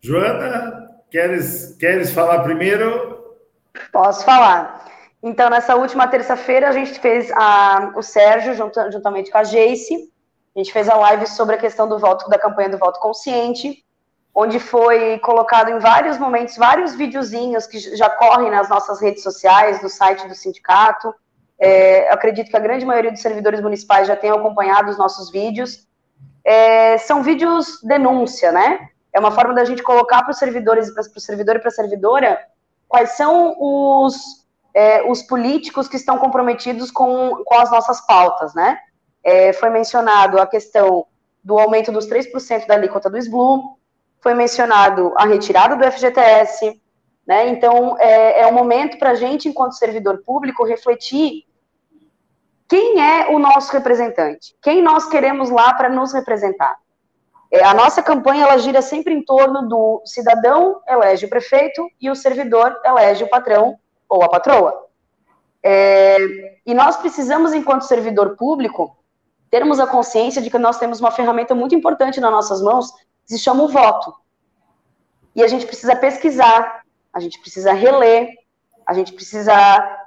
Joana, 0.00 0.88
queres, 1.10 1.76
queres 1.78 2.10
falar 2.10 2.40
primeiro? 2.40 3.36
Posso 3.92 4.24
falar. 4.24 4.91
Então, 5.22 5.48
nessa 5.48 5.76
última 5.76 6.08
terça-feira, 6.08 6.68
a 6.68 6.72
gente 6.72 6.98
fez 6.98 7.30
a, 7.32 7.92
o 7.94 8.02
Sérgio, 8.02 8.54
juntamente 8.90 9.30
com 9.30 9.38
a 9.38 9.44
Jace, 9.44 10.10
a 10.54 10.58
gente 10.58 10.72
fez 10.72 10.88
a 10.88 10.96
live 10.96 11.26
sobre 11.26 11.54
a 11.54 11.58
questão 11.58 11.88
do 11.88 11.98
voto, 11.98 12.28
da 12.28 12.38
campanha 12.38 12.68
do 12.68 12.78
voto 12.78 12.98
consciente, 12.98 13.84
onde 14.34 14.58
foi 14.58 15.18
colocado 15.20 15.70
em 15.70 15.78
vários 15.78 16.18
momentos 16.18 16.56
vários 16.56 16.94
videozinhos 16.94 17.66
que 17.66 17.78
já 17.78 18.10
correm 18.10 18.50
nas 18.50 18.68
nossas 18.68 19.00
redes 19.00 19.22
sociais, 19.22 19.82
no 19.82 19.88
site 19.88 20.26
do 20.26 20.34
sindicato. 20.34 21.14
É, 21.58 22.10
acredito 22.10 22.50
que 22.50 22.56
a 22.56 22.60
grande 22.60 22.84
maioria 22.84 23.12
dos 23.12 23.22
servidores 23.22 23.60
municipais 23.60 24.08
já 24.08 24.16
tenham 24.16 24.36
acompanhado 24.36 24.90
os 24.90 24.98
nossos 24.98 25.30
vídeos. 25.30 25.86
É, 26.44 26.98
são 26.98 27.22
vídeos 27.22 27.80
denúncia, 27.82 28.50
né? 28.50 28.88
É 29.12 29.20
uma 29.20 29.30
forma 29.30 29.54
da 29.54 29.64
gente 29.64 29.82
colocar 29.82 30.22
para 30.22 30.32
os 30.32 30.38
servidores, 30.38 30.92
para 30.92 31.02
o 31.02 31.20
servidor 31.20 31.56
e 31.56 31.58
para 31.60 31.68
a 31.68 31.72
servidora, 31.72 32.40
quais 32.88 33.10
são 33.10 33.54
os, 33.58 34.41
é, 34.74 35.02
os 35.02 35.22
políticos 35.22 35.88
que 35.88 35.96
estão 35.96 36.18
comprometidos 36.18 36.90
com, 36.90 37.42
com 37.44 37.54
as 37.58 37.70
nossas 37.70 38.00
pautas, 38.06 38.54
né? 38.54 38.78
É, 39.22 39.52
foi 39.52 39.70
mencionado 39.70 40.40
a 40.40 40.46
questão 40.46 41.06
do 41.44 41.58
aumento 41.58 41.92
dos 41.92 42.08
3% 42.08 42.66
da 42.66 42.74
alíquota 42.74 43.10
do 43.10 43.18
SBLU, 43.18 43.78
foi 44.20 44.34
mencionado 44.34 45.12
a 45.16 45.26
retirada 45.26 45.76
do 45.76 45.92
FGTS, 45.92 46.80
né? 47.26 47.48
Então, 47.48 47.96
é, 47.98 48.40
é 48.40 48.46
um 48.46 48.52
momento 48.52 48.98
para 48.98 49.10
a 49.10 49.14
gente, 49.14 49.48
enquanto 49.48 49.74
servidor 49.74 50.22
público, 50.24 50.64
refletir 50.64 51.44
quem 52.68 53.00
é 53.00 53.28
o 53.28 53.38
nosso 53.38 53.72
representante, 53.72 54.56
quem 54.62 54.82
nós 54.82 55.06
queremos 55.06 55.50
lá 55.50 55.74
para 55.74 55.90
nos 55.90 56.12
representar. 56.12 56.76
É, 57.50 57.62
a 57.64 57.74
nossa 57.74 58.02
campanha 58.02 58.44
ela 58.44 58.56
gira 58.56 58.80
sempre 58.80 59.12
em 59.12 59.22
torno 59.22 59.68
do 59.68 60.00
cidadão 60.06 60.80
elege 60.88 61.26
o 61.26 61.28
prefeito 61.28 61.86
e 62.00 62.08
o 62.08 62.14
servidor 62.14 62.74
elege 62.82 63.24
o 63.24 63.28
patrão 63.28 63.78
ou 64.12 64.22
a 64.22 64.28
patroa. 64.28 64.86
É, 65.62 66.18
e 66.66 66.74
nós 66.74 66.98
precisamos, 66.98 67.54
enquanto 67.54 67.82
servidor 67.82 68.36
público, 68.36 68.94
termos 69.50 69.80
a 69.80 69.86
consciência 69.86 70.42
de 70.42 70.50
que 70.50 70.58
nós 70.58 70.78
temos 70.78 71.00
uma 71.00 71.10
ferramenta 71.10 71.54
muito 71.54 71.74
importante 71.74 72.20
nas 72.20 72.30
nossas 72.30 72.60
mãos, 72.60 72.92
que 72.92 73.36
se 73.36 73.38
chama 73.38 73.62
o 73.62 73.68
voto. 73.68 74.12
E 75.34 75.42
a 75.42 75.48
gente 75.48 75.64
precisa 75.64 75.96
pesquisar, 75.96 76.82
a 77.12 77.20
gente 77.20 77.40
precisa 77.40 77.72
reler, 77.72 78.28
a 78.86 78.92
gente 78.92 79.14
precisa 79.14 79.54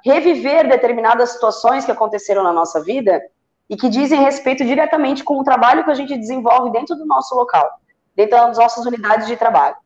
reviver 0.04 0.68
determinadas 0.68 1.30
situações 1.30 1.84
que 1.84 1.90
aconteceram 1.90 2.44
na 2.44 2.52
nossa 2.52 2.80
vida 2.82 3.20
e 3.68 3.76
que 3.76 3.88
dizem 3.88 4.22
respeito 4.22 4.64
diretamente 4.64 5.24
com 5.24 5.40
o 5.40 5.44
trabalho 5.44 5.82
que 5.82 5.90
a 5.90 5.94
gente 5.94 6.16
desenvolve 6.16 6.70
dentro 6.70 6.94
do 6.94 7.04
nosso 7.04 7.34
local, 7.34 7.68
dentro 8.14 8.36
das 8.36 8.56
nossas 8.56 8.86
unidades 8.86 9.26
de 9.26 9.36
trabalho. 9.36 9.76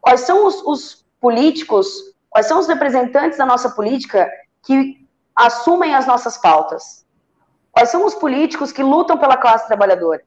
Quais 0.00 0.22
são 0.22 0.46
os, 0.46 0.60
os 0.62 1.06
políticos, 1.20 2.11
quais 2.32 2.46
são 2.46 2.58
os 2.58 2.66
representantes 2.66 3.38
da 3.38 3.44
nossa 3.44 3.70
política 3.70 4.28
que 4.62 5.06
assumem 5.36 5.94
as 5.94 6.06
nossas 6.06 6.38
pautas? 6.38 7.04
Quais 7.70 7.90
são 7.90 8.04
os 8.04 8.14
políticos 8.14 8.72
que 8.72 8.82
lutam 8.82 9.18
pela 9.18 9.36
classe 9.36 9.66
trabalhadora? 9.66 10.22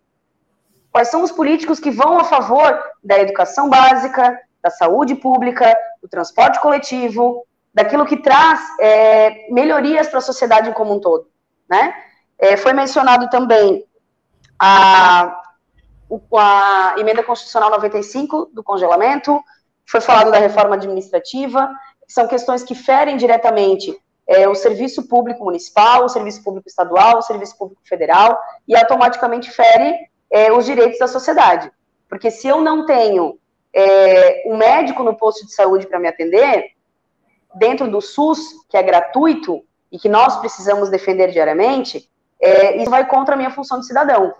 Quais 0.91 1.09
são 1.09 1.23
os 1.23 1.31
políticos 1.31 1.79
que 1.79 1.91
vão 1.91 2.19
a 2.19 2.23
favor 2.23 2.79
da 3.03 3.19
educação 3.19 3.69
básica, 3.69 4.39
da 4.61 4.69
saúde 4.69 5.15
pública, 5.15 5.75
do 6.01 6.07
transporte 6.07 6.61
coletivo, 6.61 7.45
daquilo 7.73 8.05
que 8.05 8.17
traz 8.17 8.61
é, 8.79 9.51
melhorias 9.51 10.07
para 10.07 10.19
a 10.19 10.21
sociedade 10.21 10.71
como 10.73 10.93
um 10.93 10.99
todo, 10.99 11.27
né? 11.69 11.93
É, 12.37 12.55
foi 12.55 12.71
mencionado 12.73 13.29
também 13.29 13.85
a, 14.59 15.41
a 16.37 16.95
emenda 16.97 17.23
constitucional 17.23 17.69
95 17.71 18.51
do 18.53 18.63
congelamento, 18.63 19.41
foi 19.85 20.01
falado 20.01 20.31
da 20.31 20.39
reforma 20.39 20.75
administrativa, 20.75 21.69
são 22.15 22.28
questões 22.28 22.63
que 22.63 22.73
ferem 22.73 23.17
diretamente 23.17 23.93
é, 24.25 24.47
o 24.47 24.56
serviço 24.56 25.06
público 25.06 25.43
municipal, 25.43 26.06
o 26.06 26.10
serviço 26.10 26.41
público 26.41 26.69
estadual, 26.69 27.17
o 27.17 27.21
serviço 27.21 27.58
público 27.58 27.82
federal, 27.84 28.39
e 28.65 28.73
automaticamente 28.73 29.51
fere 29.51 29.93
é, 30.32 30.49
os 30.49 30.65
direitos 30.65 30.97
da 30.97 31.10
sociedade. 31.10 31.69
Porque 32.08 32.32
se 32.32 32.47
eu 32.47 32.62
não 32.62 32.86
tenho 32.86 33.38
é, 33.73 34.43
um 34.47 34.56
médico 34.56 35.04
no 35.04 35.13
posto 35.13 35.45
de 35.45 35.54
saúde 35.54 35.88
para 35.88 35.99
me 35.99 36.08
atender, 36.08 36.71
dentro 37.54 37.91
do 37.91 37.99
SUS, 37.99 38.39
que 38.69 38.78
é 38.78 38.82
gratuito 38.82 39.62
e 39.91 39.99
que 39.99 40.08
nós 40.08 40.38
precisamos 40.38 40.89
defender 40.89 41.32
diariamente, 41.32 42.10
é, 42.39 42.78
isso 42.78 42.89
vai 42.89 43.06
contra 43.06 43.36
a 43.36 43.38
minha 43.38 43.51
função 43.51 43.82
de 43.82 43.88
cidadão. 43.88 44.34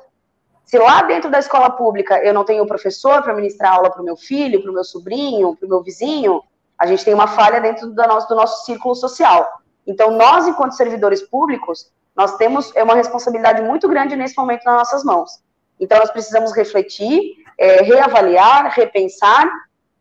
Se 0.64 0.78
lá 0.78 1.02
dentro 1.04 1.30
da 1.30 1.40
escola 1.40 1.70
pública 1.70 2.24
eu 2.24 2.34
não 2.34 2.46
tenho 2.46 2.66
professor 2.66 3.22
para 3.22 3.34
ministrar 3.34 3.74
aula 3.74 3.92
para 3.92 4.02
o 4.02 4.06
meu 4.06 4.16
filho, 4.16 4.62
para 4.62 4.72
o 4.72 4.74
meu 4.74 4.86
sobrinho, 4.86 5.58
para 5.58 5.66
o 5.66 5.70
meu 5.70 5.84
vizinho, 5.84 6.42
a 6.78 6.86
gente 6.86 7.04
tem 7.04 7.14
uma 7.14 7.28
falha 7.28 7.60
dentro 7.62 7.88
do 7.88 8.08
nosso, 8.08 8.28
do 8.28 8.36
nosso 8.36 8.66
círculo 8.66 8.96
social. 8.96 9.48
Então, 9.86 10.12
nós, 10.12 10.48
enquanto 10.48 10.74
servidores 10.74 11.22
públicos, 11.22 11.92
nós 12.16 12.36
temos 12.38 12.76
é 12.76 12.84
uma 12.84 12.96
responsabilidade 12.96 13.62
muito 13.62 13.88
grande 13.88 14.16
nesse 14.16 14.38
momento 14.38 14.64
nas 14.66 14.76
nossas 14.76 15.04
mãos. 15.04 15.44
Então, 15.80 16.00
nós 16.00 16.12
precisamos 16.12 16.54
refletir, 16.54 17.20
é, 17.58 17.82
reavaliar, 17.82 18.72
repensar, 18.74 19.50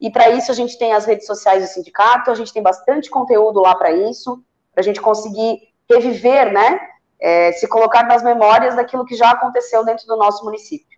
e 0.01 0.11
para 0.11 0.31
isso 0.31 0.51
a 0.51 0.55
gente 0.55 0.79
tem 0.79 0.93
as 0.93 1.05
redes 1.05 1.27
sociais 1.27 1.63
do 1.63 1.69
sindicato, 1.73 2.31
a 2.31 2.35
gente 2.35 2.53
tem 2.53 2.63
bastante 2.63 3.09
conteúdo 3.11 3.61
lá 3.61 3.75
para 3.75 3.91
isso, 3.93 4.43
para 4.73 4.83
a 4.83 4.85
gente 4.85 5.01
conseguir 5.01 5.61
reviver, 5.91 6.53
né, 6.53 6.81
é, 7.21 7.53
se 7.53 7.67
colocar 7.67 8.05
nas 8.05 8.23
memórias 8.23 8.75
daquilo 8.75 9.05
que 9.05 9.15
já 9.15 9.31
aconteceu 9.31 9.85
dentro 9.85 10.07
do 10.07 10.17
nosso 10.17 10.45
município. 10.45 10.94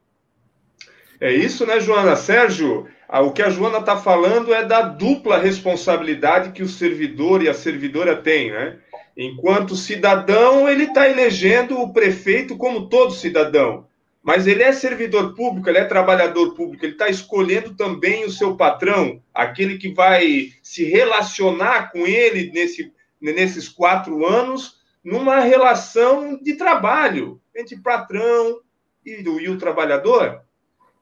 É 1.20 1.32
isso, 1.32 1.66
né, 1.66 1.80
Joana? 1.80 2.16
Sérgio, 2.16 2.86
o 3.08 3.30
que 3.32 3.42
a 3.42 3.50
Joana 3.50 3.78
está 3.78 3.96
falando 3.96 4.52
é 4.52 4.64
da 4.64 4.82
dupla 4.82 5.38
responsabilidade 5.38 6.52
que 6.52 6.62
o 6.62 6.68
servidor 6.68 7.42
e 7.42 7.48
a 7.48 7.54
servidora 7.54 8.16
têm, 8.16 8.50
né? 8.50 8.78
Enquanto 9.16 9.74
cidadão, 9.76 10.68
ele 10.68 10.84
está 10.84 11.08
elegendo 11.08 11.80
o 11.80 11.92
prefeito 11.92 12.56
como 12.56 12.88
todo 12.88 13.12
cidadão 13.12 13.86
mas 14.26 14.48
ele 14.48 14.64
é 14.64 14.72
servidor 14.72 15.36
público, 15.36 15.68
ele 15.68 15.78
é 15.78 15.84
trabalhador 15.84 16.52
público, 16.52 16.84
ele 16.84 16.94
está 16.94 17.08
escolhendo 17.08 17.76
também 17.76 18.24
o 18.24 18.30
seu 18.30 18.56
patrão, 18.56 19.22
aquele 19.32 19.78
que 19.78 19.94
vai 19.94 20.50
se 20.60 20.82
relacionar 20.82 21.92
com 21.92 22.04
ele 22.04 22.50
nesse, 22.50 22.92
nesses 23.20 23.68
quatro 23.68 24.26
anos, 24.26 24.80
numa 25.04 25.38
relação 25.38 26.42
de 26.42 26.54
trabalho 26.54 27.40
entre 27.54 27.76
patrão 27.76 28.58
e, 29.06 29.22
e 29.22 29.48
o 29.48 29.58
trabalhador. 29.58 30.42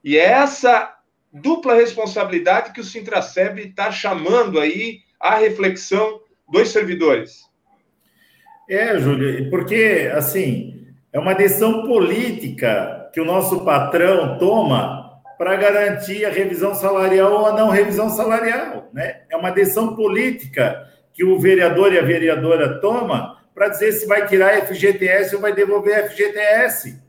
E 0.05 0.19
é 0.19 0.25
essa 0.25 0.95
dupla 1.33 1.73
responsabilidade 1.73 2.71
que 2.71 2.79
o 2.79 2.83
Sintraceb 2.83 3.59
está 3.59 3.91
chamando 3.91 4.59
aí 4.59 4.99
a 5.19 5.35
reflexão 5.35 6.21
dos 6.47 6.69
servidores. 6.69 7.49
É, 8.69 8.99
Júlio, 8.99 9.49
porque, 9.49 10.11
assim, 10.13 10.85
é 11.11 11.19
uma 11.19 11.33
decisão 11.33 11.87
política 11.87 13.09
que 13.11 13.19
o 13.19 13.25
nosso 13.25 13.65
patrão 13.65 14.37
toma 14.37 15.21
para 15.39 15.55
garantir 15.55 16.23
a 16.23 16.29
revisão 16.29 16.75
salarial 16.75 17.33
ou 17.33 17.45
a 17.47 17.53
não 17.53 17.69
revisão 17.71 18.07
salarial. 18.07 18.87
Né? 18.93 19.21
É 19.27 19.35
uma 19.35 19.49
decisão 19.49 19.95
política 19.95 20.87
que 21.15 21.23
o 21.23 21.39
vereador 21.39 21.91
e 21.91 21.97
a 21.97 22.03
vereadora 22.03 22.79
toma 22.79 23.41
para 23.55 23.69
dizer 23.69 23.91
se 23.93 24.05
vai 24.05 24.27
tirar 24.27 24.67
FGTS 24.67 25.35
ou 25.35 25.41
vai 25.41 25.53
devolver 25.53 26.11
FGTS. 26.11 27.04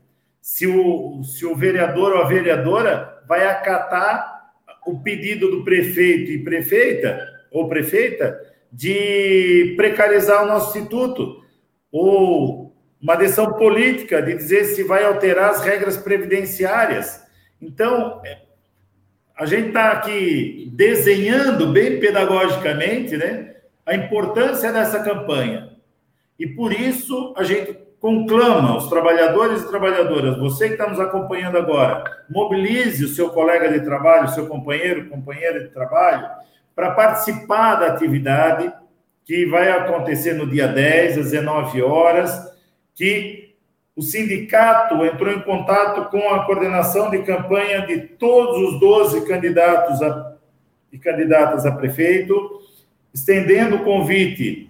Se 0.47 0.65
o, 0.65 1.25
se 1.25 1.45
o 1.45 1.53
vereador 1.53 2.13
ou 2.13 2.21
a 2.21 2.25
vereadora 2.25 3.21
vai 3.27 3.45
acatar 3.45 4.53
o 4.85 4.97
pedido 4.97 5.51
do 5.51 5.65
prefeito 5.65 6.31
e 6.31 6.41
prefeita 6.41 7.19
ou 7.51 7.67
prefeita 7.67 8.39
de 8.71 9.73
precarizar 9.75 10.45
o 10.45 10.47
nosso 10.47 10.69
instituto 10.69 11.43
ou 11.91 12.73
uma 13.01 13.17
decisão 13.17 13.51
política 13.55 14.21
de 14.21 14.35
dizer 14.35 14.63
se 14.63 14.83
vai 14.83 15.03
alterar 15.03 15.49
as 15.49 15.65
regras 15.65 15.97
previdenciárias. 15.97 17.21
Então, 17.61 18.21
a 19.35 19.45
gente 19.45 19.67
está 19.67 19.91
aqui 19.91 20.71
desenhando 20.73 21.73
bem 21.73 21.99
pedagogicamente 21.99 23.17
né, 23.17 23.53
a 23.85 23.93
importância 23.93 24.71
dessa 24.71 25.03
campanha. 25.03 25.75
E 26.39 26.47
por 26.47 26.71
isso 26.71 27.33
a 27.35 27.43
gente 27.43 27.86
conclama 27.99 28.77
os 28.77 28.87
trabalhadores 28.87 29.61
e 29.61 29.69
trabalhadoras, 29.69 30.37
você 30.37 30.67
que 30.67 30.73
está 30.73 30.87
nos 30.87 30.99
acompanhando 30.99 31.57
agora, 31.57 32.03
mobilize 32.29 33.03
o 33.03 33.09
seu 33.09 33.29
colega 33.29 33.71
de 33.71 33.83
trabalho, 33.83 34.29
seu 34.29 34.47
companheiro, 34.47 35.09
companheira 35.09 35.61
de 35.61 35.69
trabalho, 35.69 36.27
para 36.75 36.91
participar 36.91 37.75
da 37.75 37.87
atividade 37.87 38.71
que 39.25 39.45
vai 39.47 39.71
acontecer 39.71 40.33
no 40.33 40.47
dia 40.47 40.67
10, 40.67 41.17
às 41.17 41.31
19 41.31 41.81
horas 41.81 42.55
que 42.93 43.55
o 43.95 44.01
sindicato 44.01 45.03
entrou 45.03 45.33
em 45.33 45.41
contato 45.41 46.09
com 46.11 46.29
a 46.29 46.45
coordenação 46.45 47.09
de 47.09 47.23
campanha 47.23 47.85
de 47.85 47.99
todos 47.99 48.73
os 48.73 48.79
12 48.79 49.27
candidatos 49.27 50.01
a 50.01 50.37
e 50.91 50.97
candidatas 50.97 51.65
a 51.65 51.71
prefeito, 51.71 52.61
estendendo 53.13 53.77
o 53.77 53.83
convite 53.83 54.69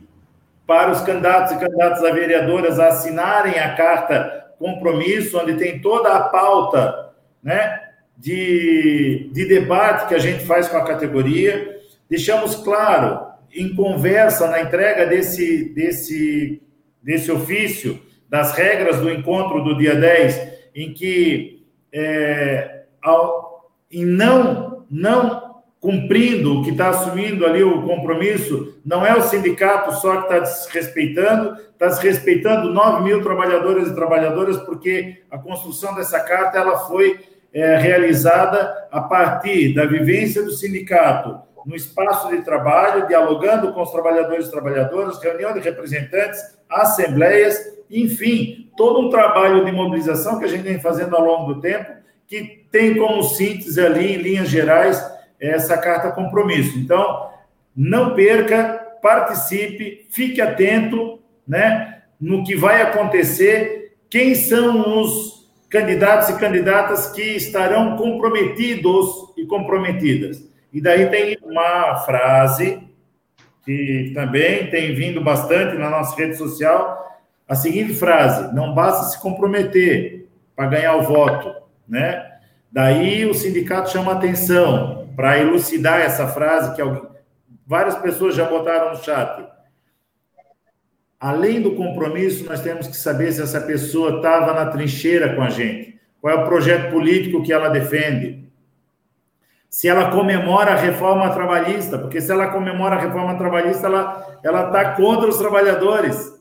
para 0.68 0.92
os 0.92 1.00
candidatos 1.02 1.54
e 1.54 1.60
candidatas 1.60 2.04
a 2.04 2.12
vereadoras 2.12 2.78
assinarem 2.78 3.58
a 3.58 3.74
carta 3.74 4.52
compromisso, 4.60 5.40
onde 5.40 5.54
tem 5.54 5.80
toda 5.80 6.14
a 6.14 6.24
pauta 6.24 7.12
né, 7.42 7.82
de, 8.18 9.30
de 9.32 9.46
debate 9.46 10.10
que 10.10 10.16
a 10.16 10.20
gente 10.20 10.46
faz 10.46 10.68
com 10.68 10.76
a 10.76 10.84
categoria. 10.84 11.80
Deixamos 12.10 12.56
claro, 12.56 13.28
em 13.56 13.74
conversa, 13.74 14.48
na 14.48 14.62
entrega 14.62 15.06
desse, 15.06 15.74
desse, 15.74 16.62
desse 17.02 17.32
ofício, 17.32 18.02
das 18.30 18.52
regras 18.52 19.00
do 19.00 19.10
encontro 19.10 19.64
do 19.64 19.78
dia 19.78 19.96
10, 19.96 20.52
em 20.76 20.94
que, 20.94 21.66
é, 21.94 22.84
ao, 23.02 23.72
em 23.90 24.04
não, 24.06 24.86
não 24.90 25.47
cumprindo 25.88 26.63
que 26.63 26.71
está 26.71 26.89
assumindo 26.89 27.45
ali 27.45 27.63
o 27.63 27.82
compromisso, 27.84 28.78
não 28.86 29.06
é 29.06 29.15
o 29.15 29.21
sindicato 29.21 29.93
só 29.93 30.17
que 30.17 30.23
está 30.23 30.39
desrespeitando, 30.39 31.56
está 31.71 31.88
desrespeitando 31.88 32.73
9 32.73 33.06
mil 33.06 33.23
trabalhadores 33.23 33.88
e 33.88 33.95
trabalhadoras, 33.95 34.58
porque 34.58 35.21
a 35.32 35.38
construção 35.38 35.95
dessa 35.95 36.19
carta 36.19 36.58
ela 36.58 36.78
foi 36.80 37.21
é, 37.54 37.78
realizada 37.78 38.86
a 38.91 39.00
partir 39.00 39.73
da 39.73 39.86
vivência 39.86 40.43
do 40.43 40.52
sindicato 40.52 41.39
no 41.65 41.73
espaço 41.73 42.28
de 42.32 42.41
trabalho, 42.41 43.08
dialogando 43.08 43.71
com 43.71 43.82
os 43.82 43.89
trabalhadores 43.89 44.47
e 44.47 44.52
trabalhadoras, 44.52 45.23
reunião 45.23 45.54
de 45.54 45.62
representantes, 45.62 46.41
assembleias, 46.69 47.58
enfim, 47.89 48.69
todo 48.76 49.08
um 49.08 49.10
trabalho 49.10 49.63
de 49.63 49.71
mobilização 49.71 50.38
que 50.38 50.43
a 50.43 50.50
gente 50.50 50.63
vem 50.63 50.82
fazendo 50.82 51.15
ao 51.15 51.23
longo 51.23 51.54
do 51.54 51.62
tempo, 51.62 51.93
que 52.28 52.65
tem 52.69 52.97
como 52.97 53.23
síntese 53.23 53.80
ali, 53.80 54.15
em 54.15 54.17
linhas 54.17 54.50
gerais, 54.50 55.15
essa 55.39 55.78
carta 55.78 56.12
compromisso. 56.12 56.78
Então, 56.78 57.30
não 57.76 58.15
perca, 58.15 58.97
participe, 59.02 60.08
fique 60.10 60.41
atento, 60.41 61.19
né, 61.47 62.02
no 62.19 62.43
que 62.43 62.56
vai 62.56 62.82
acontecer, 62.82 63.95
quem 64.10 64.34
são 64.34 65.02
os 65.02 65.47
candidatos 65.69 66.30
e 66.30 66.39
candidatas 66.39 67.12
que 67.12 67.21
estarão 67.21 67.95
comprometidos 67.95 69.34
e 69.38 69.45
comprometidas. 69.45 70.43
E 70.73 70.82
daí 70.82 71.08
tem 71.08 71.38
uma 71.43 71.97
frase 71.97 72.82
que 73.63 74.12
também 74.15 74.69
tem 74.69 74.95
vindo 74.95 75.21
bastante 75.21 75.78
na 75.78 75.89
nossa 75.89 76.15
rede 76.15 76.38
social, 76.38 77.19
a 77.47 77.56
seguinte 77.56 77.93
frase: 77.93 78.54
não 78.56 78.73
basta 78.73 79.06
se 79.06 79.21
comprometer 79.21 80.28
para 80.56 80.67
ganhar 80.67 80.95
o 80.95 81.04
voto, 81.04 81.54
né? 81.88 82.26
Daí 82.71 83.26
o 83.26 83.34
sindicato 83.34 83.91
chama 83.91 84.13
atenção 84.13 85.07
para 85.18 85.40
elucidar 85.40 86.00
essa 86.00 86.28
frase 86.28 86.76
que 86.76 86.82
alguém, 86.82 87.02
várias 87.66 87.96
pessoas 87.96 88.36
já 88.36 88.46
botaram 88.46 88.92
no 88.92 89.04
chat. 89.04 89.44
Além 91.20 91.60
do 91.60 91.76
compromisso, 91.76 92.46
nós 92.46 92.62
temos 92.62 92.88
que 92.88 92.96
saber 92.96 93.32
se 93.32 93.42
essa 93.42 93.60
pessoa 93.60 94.18
estava 94.18 94.54
na 94.54 94.68
trincheira 94.68 95.36
com 95.36 95.42
a 95.42 95.50
gente, 95.50 96.00
qual 96.22 96.34
é 96.34 96.38
o 96.38 96.46
projeto 96.46 96.92
político 96.92 97.42
que 97.42 97.52
ela 97.52 97.68
defende, 97.68 98.48
se 99.68 99.88
ela 99.88 100.12
comemora 100.12 100.74
a 100.74 100.76
reforma 100.76 101.34
trabalhista, 101.34 101.98
porque 101.98 102.22
se 102.22 102.32
ela 102.32 102.50
comemora 102.50 102.96
a 102.96 103.00
reforma 103.00 103.36
trabalhista, 103.38 103.88
ela 103.88 104.40
ela 104.44 104.68
está 104.68 104.94
contra 104.94 105.28
os 105.28 105.38
trabalhadores. 105.38 106.40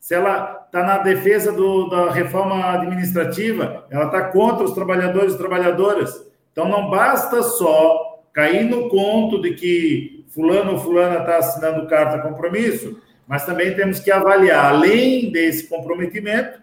Se 0.00 0.14
ela 0.14 0.64
está 0.64 0.82
na 0.82 0.98
defesa 0.98 1.52
do, 1.52 1.88
da 1.88 2.10
reforma 2.10 2.72
administrativa, 2.72 3.86
ela 3.90 4.06
está 4.06 4.24
contra 4.24 4.64
os 4.64 4.72
trabalhadores 4.72 5.34
e 5.34 5.38
trabalhadoras. 5.38 6.27
Então 6.58 6.68
não 6.68 6.90
basta 6.90 7.40
só 7.40 8.20
cair 8.32 8.64
no 8.64 8.88
conto 8.88 9.40
de 9.40 9.54
que 9.54 10.26
fulano 10.34 10.72
ou 10.72 10.78
fulana 10.80 11.20
está 11.20 11.36
assinando 11.36 11.86
carta 11.86 12.18
compromisso, 12.18 13.00
mas 13.28 13.46
também 13.46 13.76
temos 13.76 14.00
que 14.00 14.10
avaliar, 14.10 14.64
além 14.64 15.30
desse 15.30 15.68
comprometimento, 15.68 16.60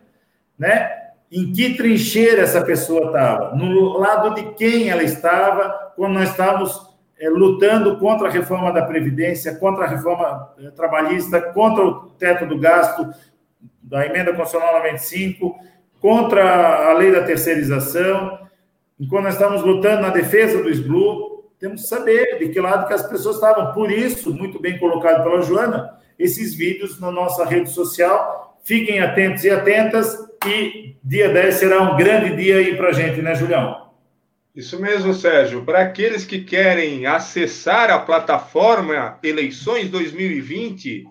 né, 0.60 0.92
em 1.32 1.50
que 1.54 1.78
trincheira 1.78 2.42
essa 2.42 2.62
pessoa 2.62 3.06
estava, 3.06 3.56
no 3.56 3.98
lado 3.98 4.36
de 4.36 4.44
quem 4.56 4.90
ela 4.90 5.02
estava, 5.02 5.94
quando 5.96 6.16
nós 6.16 6.30
estávamos 6.32 6.94
é, 7.18 7.30
lutando 7.30 7.96
contra 7.98 8.28
a 8.28 8.32
reforma 8.32 8.74
da 8.74 8.82
Previdência, 8.82 9.56
contra 9.56 9.86
a 9.86 9.88
reforma 9.88 10.54
é, 10.60 10.72
trabalhista, 10.72 11.40
contra 11.40 11.86
o 11.86 12.10
teto 12.20 12.46
do 12.46 12.60
gasto 12.60 13.10
da 13.82 14.06
emenda 14.06 14.34
constitucional 14.34 14.74
95, 14.80 15.58
contra 16.02 16.90
a 16.90 16.94
lei 16.96 17.14
da 17.14 17.24
terceirização, 17.24 18.44
enquanto 19.00 19.26
nós 19.26 19.34
estávamos 19.34 19.64
lutando 19.64 20.02
na 20.02 20.10
defesa 20.10 20.62
do 20.62 20.70
SBLU, 20.70 21.36
temos 21.60 21.82
que 21.82 21.88
saber 21.88 22.38
de 22.40 22.50
que 22.50 22.60
lado 22.60 22.88
que 22.88 22.94
as 22.94 23.08
pessoas 23.08 23.36
estavam. 23.36 23.74
Por 23.74 23.92
isso, 23.92 24.34
muito 24.34 24.60
bem 24.60 24.78
colocado 24.78 25.24
pela 25.24 25.42
Joana, 25.42 25.98
esses 26.18 26.54
vídeos 26.54 27.00
na 27.00 27.12
nossa 27.12 27.46
rede 27.46 27.70
social. 27.70 28.60
Fiquem 28.64 29.00
atentos 29.00 29.44
e 29.44 29.50
atentas, 29.50 30.18
e 30.46 30.96
dia 31.04 31.30
10 31.30 31.56
será 31.56 31.82
um 31.82 31.96
grande 31.96 32.36
dia 32.36 32.58
aí 32.58 32.76
para 32.76 32.90
a 32.90 32.94
gente, 32.94 33.22
né, 33.22 33.36
Julião? 33.36 33.86
Isso 34.56 34.82
mesmo, 34.82 35.14
Sérgio. 35.14 35.66
Para 35.66 35.82
aqueles 35.82 36.26
que 36.26 36.40
querem 36.42 37.06
acessar 37.06 37.92
a 37.92 38.00
plataforma 38.00 39.20
Eleições 39.22 39.90
2020 39.90 41.04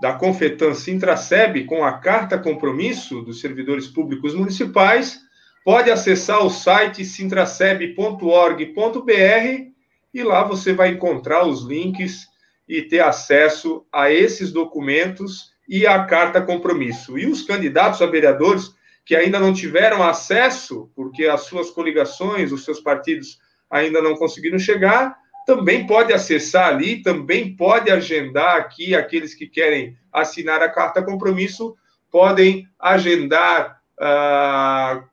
da 0.00 0.14
Confetan 0.14 0.74
Sintraceb 0.74 1.64
com 1.66 1.84
a 1.84 1.92
carta 1.98 2.38
compromisso 2.38 3.22
dos 3.22 3.40
servidores 3.40 3.86
públicos 3.86 4.34
municipais, 4.34 5.20
pode 5.64 5.90
acessar 5.90 6.44
o 6.44 6.50
site 6.50 7.04
sintraceb.org.br 7.04 9.70
e 10.12 10.22
lá 10.22 10.42
você 10.42 10.72
vai 10.72 10.90
encontrar 10.90 11.46
os 11.46 11.62
links 11.62 12.28
e 12.68 12.82
ter 12.82 13.00
acesso 13.00 13.84
a 13.92 14.10
esses 14.10 14.52
documentos 14.52 15.52
e 15.68 15.86
a 15.86 16.04
carta 16.04 16.40
compromisso. 16.40 17.18
E 17.18 17.26
os 17.26 17.42
candidatos 17.42 18.02
a 18.02 18.06
vereadores 18.06 18.74
que 19.04 19.16
ainda 19.16 19.40
não 19.40 19.52
tiveram 19.52 20.02
acesso, 20.02 20.90
porque 20.94 21.26
as 21.26 21.42
suas 21.42 21.70
coligações, 21.70 22.52
os 22.52 22.64
seus 22.64 22.80
partidos 22.80 23.38
ainda 23.68 24.00
não 24.00 24.16
conseguiram 24.16 24.58
chegar, 24.58 25.16
também 25.46 25.86
pode 25.86 26.12
acessar 26.12 26.68
ali, 26.68 27.02
também 27.02 27.56
pode 27.56 27.90
agendar 27.90 28.56
aqui, 28.56 28.94
aqueles 28.94 29.34
que 29.34 29.48
querem 29.48 29.96
assinar 30.12 30.62
a 30.62 30.68
carta 30.68 31.02
compromisso, 31.02 31.74
podem 32.10 32.68
agendar 32.78 33.80
uh, 33.98 35.09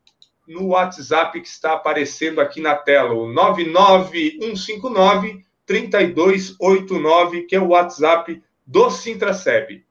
no 0.48 0.68
WhatsApp 0.68 1.42
que 1.42 1.48
está 1.48 1.74
aparecendo 1.74 2.40
aqui 2.40 2.62
na 2.62 2.76
tela, 2.76 3.14
o 3.14 3.28
99159 3.32 5.46
3289, 5.68 7.44
que 7.44 7.56
é 7.56 7.60
o 7.60 7.68
WhatsApp 7.68 8.42
do 8.66 8.90
Sintraceb. 8.90 9.86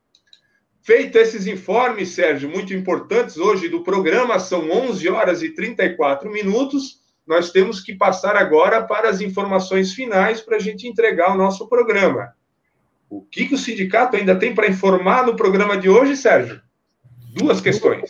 Feito 0.80 1.18
esses 1.18 1.46
informes, 1.46 2.10
Sérgio, 2.10 2.48
muito 2.48 2.72
importantes 2.72 3.36
hoje 3.36 3.68
do 3.68 3.82
programa, 3.82 4.38
são 4.38 4.70
11 4.70 5.08
horas 5.08 5.42
e 5.42 5.50
34 5.50 6.30
minutos. 6.30 7.02
Nós 7.26 7.50
temos 7.50 7.80
que 7.80 7.94
passar 7.94 8.36
agora 8.36 8.84
para 8.84 9.10
as 9.10 9.20
informações 9.20 9.92
finais 9.92 10.40
para 10.40 10.56
a 10.56 10.60
gente 10.60 10.88
entregar 10.88 11.34
o 11.34 11.36
nosso 11.36 11.68
programa. 11.68 12.32
O 13.10 13.20
que, 13.20 13.46
que 13.46 13.54
o 13.54 13.58
sindicato 13.58 14.16
ainda 14.16 14.36
tem 14.36 14.54
para 14.54 14.68
informar 14.68 15.26
no 15.26 15.36
programa 15.36 15.76
de 15.76 15.88
hoje, 15.88 16.16
Sérgio? 16.16 16.62
Duas 17.34 17.60
questões. 17.60 18.08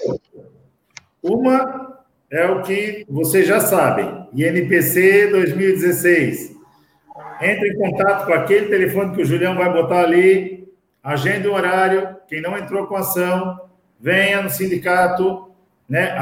Uma 1.23 1.96
é 2.31 2.47
o 2.47 2.63
que 2.63 3.07
vocês 3.09 3.47
já 3.47 3.61
sabem, 3.61 4.29
INPC 4.35 5.29
2016. 5.29 6.57
Entre 7.41 7.71
em 7.71 7.77
contato 7.77 8.27
com 8.27 8.33
aquele 8.33 8.67
telefone 8.67 9.15
que 9.15 9.23
o 9.23 9.25
Julião 9.25 9.55
vai 9.55 9.73
botar 9.73 10.01
ali, 10.01 10.69
agende 11.03 11.47
o 11.47 11.55
horário, 11.55 12.17
quem 12.27 12.41
não 12.41 12.57
entrou 12.57 12.87
com 12.87 12.97
ação, 12.97 13.61
venha 14.01 14.43
no 14.43 14.51
sindicato, 14.51 15.51
né? 15.89 16.17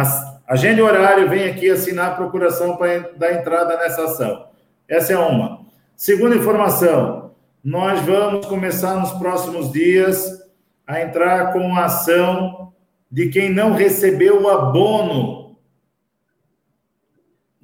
Agende 0.46 0.82
o 0.82 0.84
horário, 0.84 1.28
venha 1.28 1.50
aqui 1.50 1.70
assinar 1.70 2.12
a 2.12 2.14
procuração 2.14 2.76
para 2.76 3.12
dar 3.16 3.32
entrada 3.32 3.76
nessa 3.78 4.04
ação. 4.04 4.48
Essa 4.88 5.14
é 5.14 5.18
uma. 5.18 5.60
Segunda 5.96 6.36
informação, 6.36 7.32
nós 7.62 8.00
vamos 8.00 8.44
começar 8.46 8.96
nos 8.96 9.12
próximos 9.12 9.72
dias 9.72 10.42
a 10.86 11.00
entrar 11.00 11.52
com 11.52 11.74
a 11.74 11.86
ação 11.86 12.72
de 13.10 13.28
quem 13.28 13.48
não 13.48 13.72
recebeu 13.72 14.42
o 14.42 14.48
abono 14.48 15.43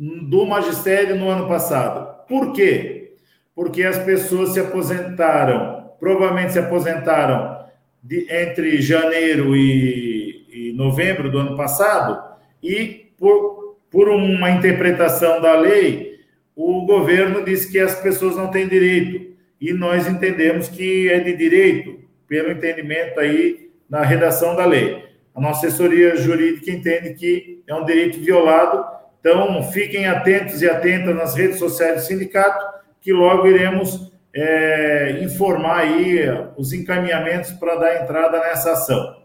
do 0.00 0.46
magistério 0.46 1.16
no 1.16 1.28
ano 1.28 1.46
passado. 1.46 2.26
Por 2.26 2.52
quê? 2.52 3.12
Porque 3.54 3.82
as 3.82 3.98
pessoas 3.98 4.50
se 4.50 4.60
aposentaram 4.60 5.80
provavelmente 6.00 6.54
se 6.54 6.58
aposentaram 6.58 7.66
de, 8.02 8.26
entre 8.32 8.80
janeiro 8.80 9.54
e, 9.54 10.46
e, 10.50 10.72
novembro 10.72 11.30
do 11.30 11.38
ano 11.38 11.56
passado, 11.56 12.18
e 12.62 13.12
por, 13.18 13.76
por 13.90 14.08
uma 14.08 14.50
interpretação 14.50 15.40
da 15.40 15.54
lei, 15.54 16.18
o 16.56 16.86
governo 16.86 17.44
disse 17.44 17.70
que 17.70 17.78
as 17.78 17.94
pessoas 18.00 18.36
não 18.36 18.50
têm 18.50 18.66
direito. 18.66 19.30
E 19.60 19.74
nós 19.74 20.08
entendemos 20.08 20.68
que 20.68 21.08
é 21.10 21.20
de 21.20 21.36
direito, 21.36 22.00
pelo 22.26 22.50
entendimento 22.50 23.20
aí 23.20 23.70
na 23.88 24.02
redação 24.02 24.56
da 24.56 24.64
lei. 24.64 25.04
A 25.34 25.40
nossa 25.40 25.66
assessoria 25.66 26.16
jurídica 26.16 26.70
entende 26.70 27.14
que 27.14 27.62
é 27.66 27.74
um 27.74 27.84
direito 27.84 28.18
violado, 28.18 28.84
então 29.20 29.62
fiquem 29.70 30.06
atentos 30.06 30.60
e 30.62 30.68
atentas 30.68 31.14
nas 31.14 31.34
redes 31.34 31.58
sociais 31.58 32.02
do 32.02 32.06
sindicato 32.06 32.80
que 33.00 33.12
logo 33.12 33.46
iremos 33.46 34.10
é, 34.34 35.20
informar 35.22 35.80
aí 35.80 36.20
os 36.56 36.72
encaminhamentos 36.72 37.52
para 37.52 37.76
dar 37.76 38.02
entrada 38.02 38.40
nessa 38.40 38.72
ação. 38.72 39.20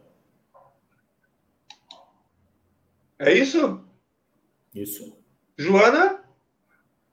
É 3.17 3.33
isso? 3.33 3.81
Isso. 4.73 5.17
Joana? 5.57 6.19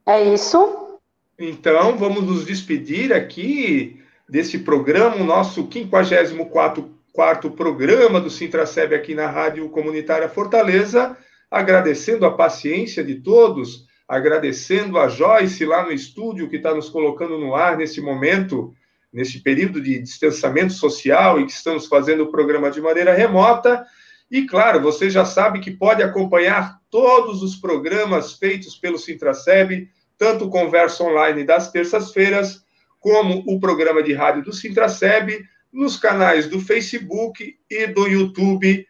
É 0.07 0.23
isso. 0.35 0.99
Então, 1.39 1.97
vamos 1.97 2.25
nos 2.25 2.45
despedir 2.45 3.13
aqui 3.13 4.03
desse 4.29 4.59
programa, 4.59 5.17
o 5.17 5.25
nosso 5.25 5.69
54 5.71 7.03
quarto 7.13 7.51
programa 7.51 8.21
do 8.21 8.31
Sintraceb 8.31 8.95
aqui 8.95 9.15
na 9.15 9.27
Rádio 9.27 9.69
Comunitária 9.69 10.29
Fortaleza, 10.29 11.17
agradecendo 11.53 12.25
a 12.25 12.35
paciência 12.35 13.05
de 13.05 13.17
todos, 13.17 13.87
agradecendo 14.09 14.99
a 14.99 15.07
Joyce 15.07 15.67
lá 15.67 15.85
no 15.85 15.93
estúdio 15.93 16.49
que 16.49 16.57
está 16.57 16.75
nos 16.75 16.89
colocando 16.89 17.39
no 17.39 17.55
ar 17.55 17.77
nesse 17.77 18.01
momento, 18.01 18.73
nesse 19.13 19.41
período 19.41 19.79
de 19.79 19.99
distanciamento 19.99 20.73
social 20.73 21.39
e 21.39 21.45
que 21.45 21.53
estamos 21.53 21.87
fazendo 21.87 22.23
o 22.23 22.31
programa 22.31 22.71
de 22.71 22.81
maneira 22.81 23.13
remota. 23.13 23.85
E 24.31 24.47
claro, 24.47 24.81
você 24.81 25.11
já 25.11 25.27
sabe 25.27 25.61
que 25.61 25.71
pode 25.71 26.03
acompanhar 26.03 26.81
todos 26.91 27.43
os 27.43 27.55
programas 27.55 28.33
feitos 28.33 28.75
pelo 28.75 28.99
Sintraceb, 28.99 29.91
tanto 30.17 30.47
o 30.47 30.51
Conversa 30.51 31.05
Online 31.05 31.45
das 31.45 31.71
terças-feiras, 31.71 32.65
como 32.99 33.45
o 33.47 33.61
programa 33.61 34.03
de 34.03 34.15
rádio 34.15 34.43
do 34.43 34.55
Sintraceb, 34.55 35.45
nos 35.71 35.99
canais 35.99 36.47
do 36.47 36.59
Facebook 36.59 37.57
e 37.69 37.87
do 37.89 38.07
YouTube, 38.07 38.87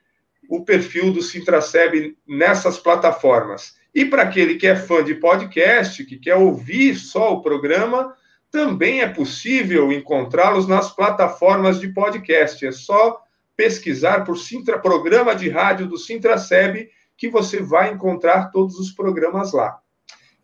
o 0.52 0.62
perfil 0.62 1.10
do 1.10 1.22
Sintraceb 1.22 2.14
nessas 2.28 2.76
plataformas. 2.76 3.74
E 3.94 4.04
para 4.04 4.20
aquele 4.20 4.56
que 4.56 4.66
é 4.66 4.76
fã 4.76 5.02
de 5.02 5.14
podcast, 5.14 6.04
que 6.04 6.18
quer 6.18 6.34
ouvir 6.34 6.94
só 6.94 7.32
o 7.32 7.40
programa, 7.40 8.14
também 8.50 9.00
é 9.00 9.08
possível 9.08 9.90
encontrá-los 9.90 10.68
nas 10.68 10.94
plataformas 10.94 11.80
de 11.80 11.88
podcast. 11.88 12.66
É 12.66 12.70
só 12.70 13.22
pesquisar 13.56 14.24
por 14.24 14.36
Sintra, 14.36 14.78
programa 14.78 15.34
de 15.34 15.48
rádio 15.48 15.86
do 15.86 15.96
Sintraceb, 15.96 16.86
que 17.16 17.30
você 17.30 17.62
vai 17.62 17.90
encontrar 17.90 18.50
todos 18.50 18.78
os 18.78 18.90
programas 18.90 19.54
lá. 19.54 19.78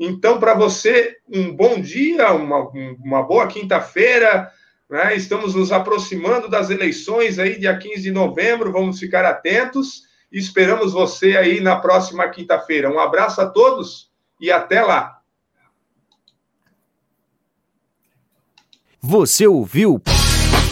Então, 0.00 0.40
para 0.40 0.54
você, 0.54 1.18
um 1.30 1.54
bom 1.54 1.82
dia, 1.82 2.32
uma, 2.32 2.70
uma 3.04 3.22
boa 3.22 3.46
quinta-feira. 3.46 4.50
Né? 4.88 5.14
Estamos 5.16 5.54
nos 5.54 5.70
aproximando 5.70 6.48
das 6.48 6.70
eleições 6.70 7.38
aí, 7.38 7.58
dia 7.58 7.76
15 7.76 8.02
de 8.02 8.10
novembro, 8.10 8.72
vamos 8.72 8.98
ficar 8.98 9.24
atentos. 9.24 10.02
Esperamos 10.30 10.92
você 10.92 11.36
aí 11.36 11.60
na 11.60 11.76
próxima 11.76 12.28
quinta-feira. 12.28 12.90
Um 12.90 12.98
abraço 12.98 13.40
a 13.40 13.46
todos 13.46 14.10
e 14.40 14.50
até 14.50 14.82
lá. 14.82 15.18
Você 19.00 19.46
ouviu 19.46 20.02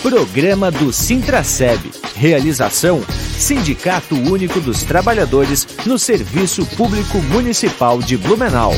Programa 0.03 0.71
do 0.71 0.93
Sintraceb. 0.93 1.81
Realização: 2.15 3.03
Sindicato 3.39 4.15
Único 4.15 4.61
dos 4.61 4.85
Trabalhadores 4.85 5.67
no 5.87 5.99
Serviço 5.99 6.65
Público 6.77 7.19
Municipal 7.19 7.99
de 7.99 8.17
Blumenau. 8.17 8.73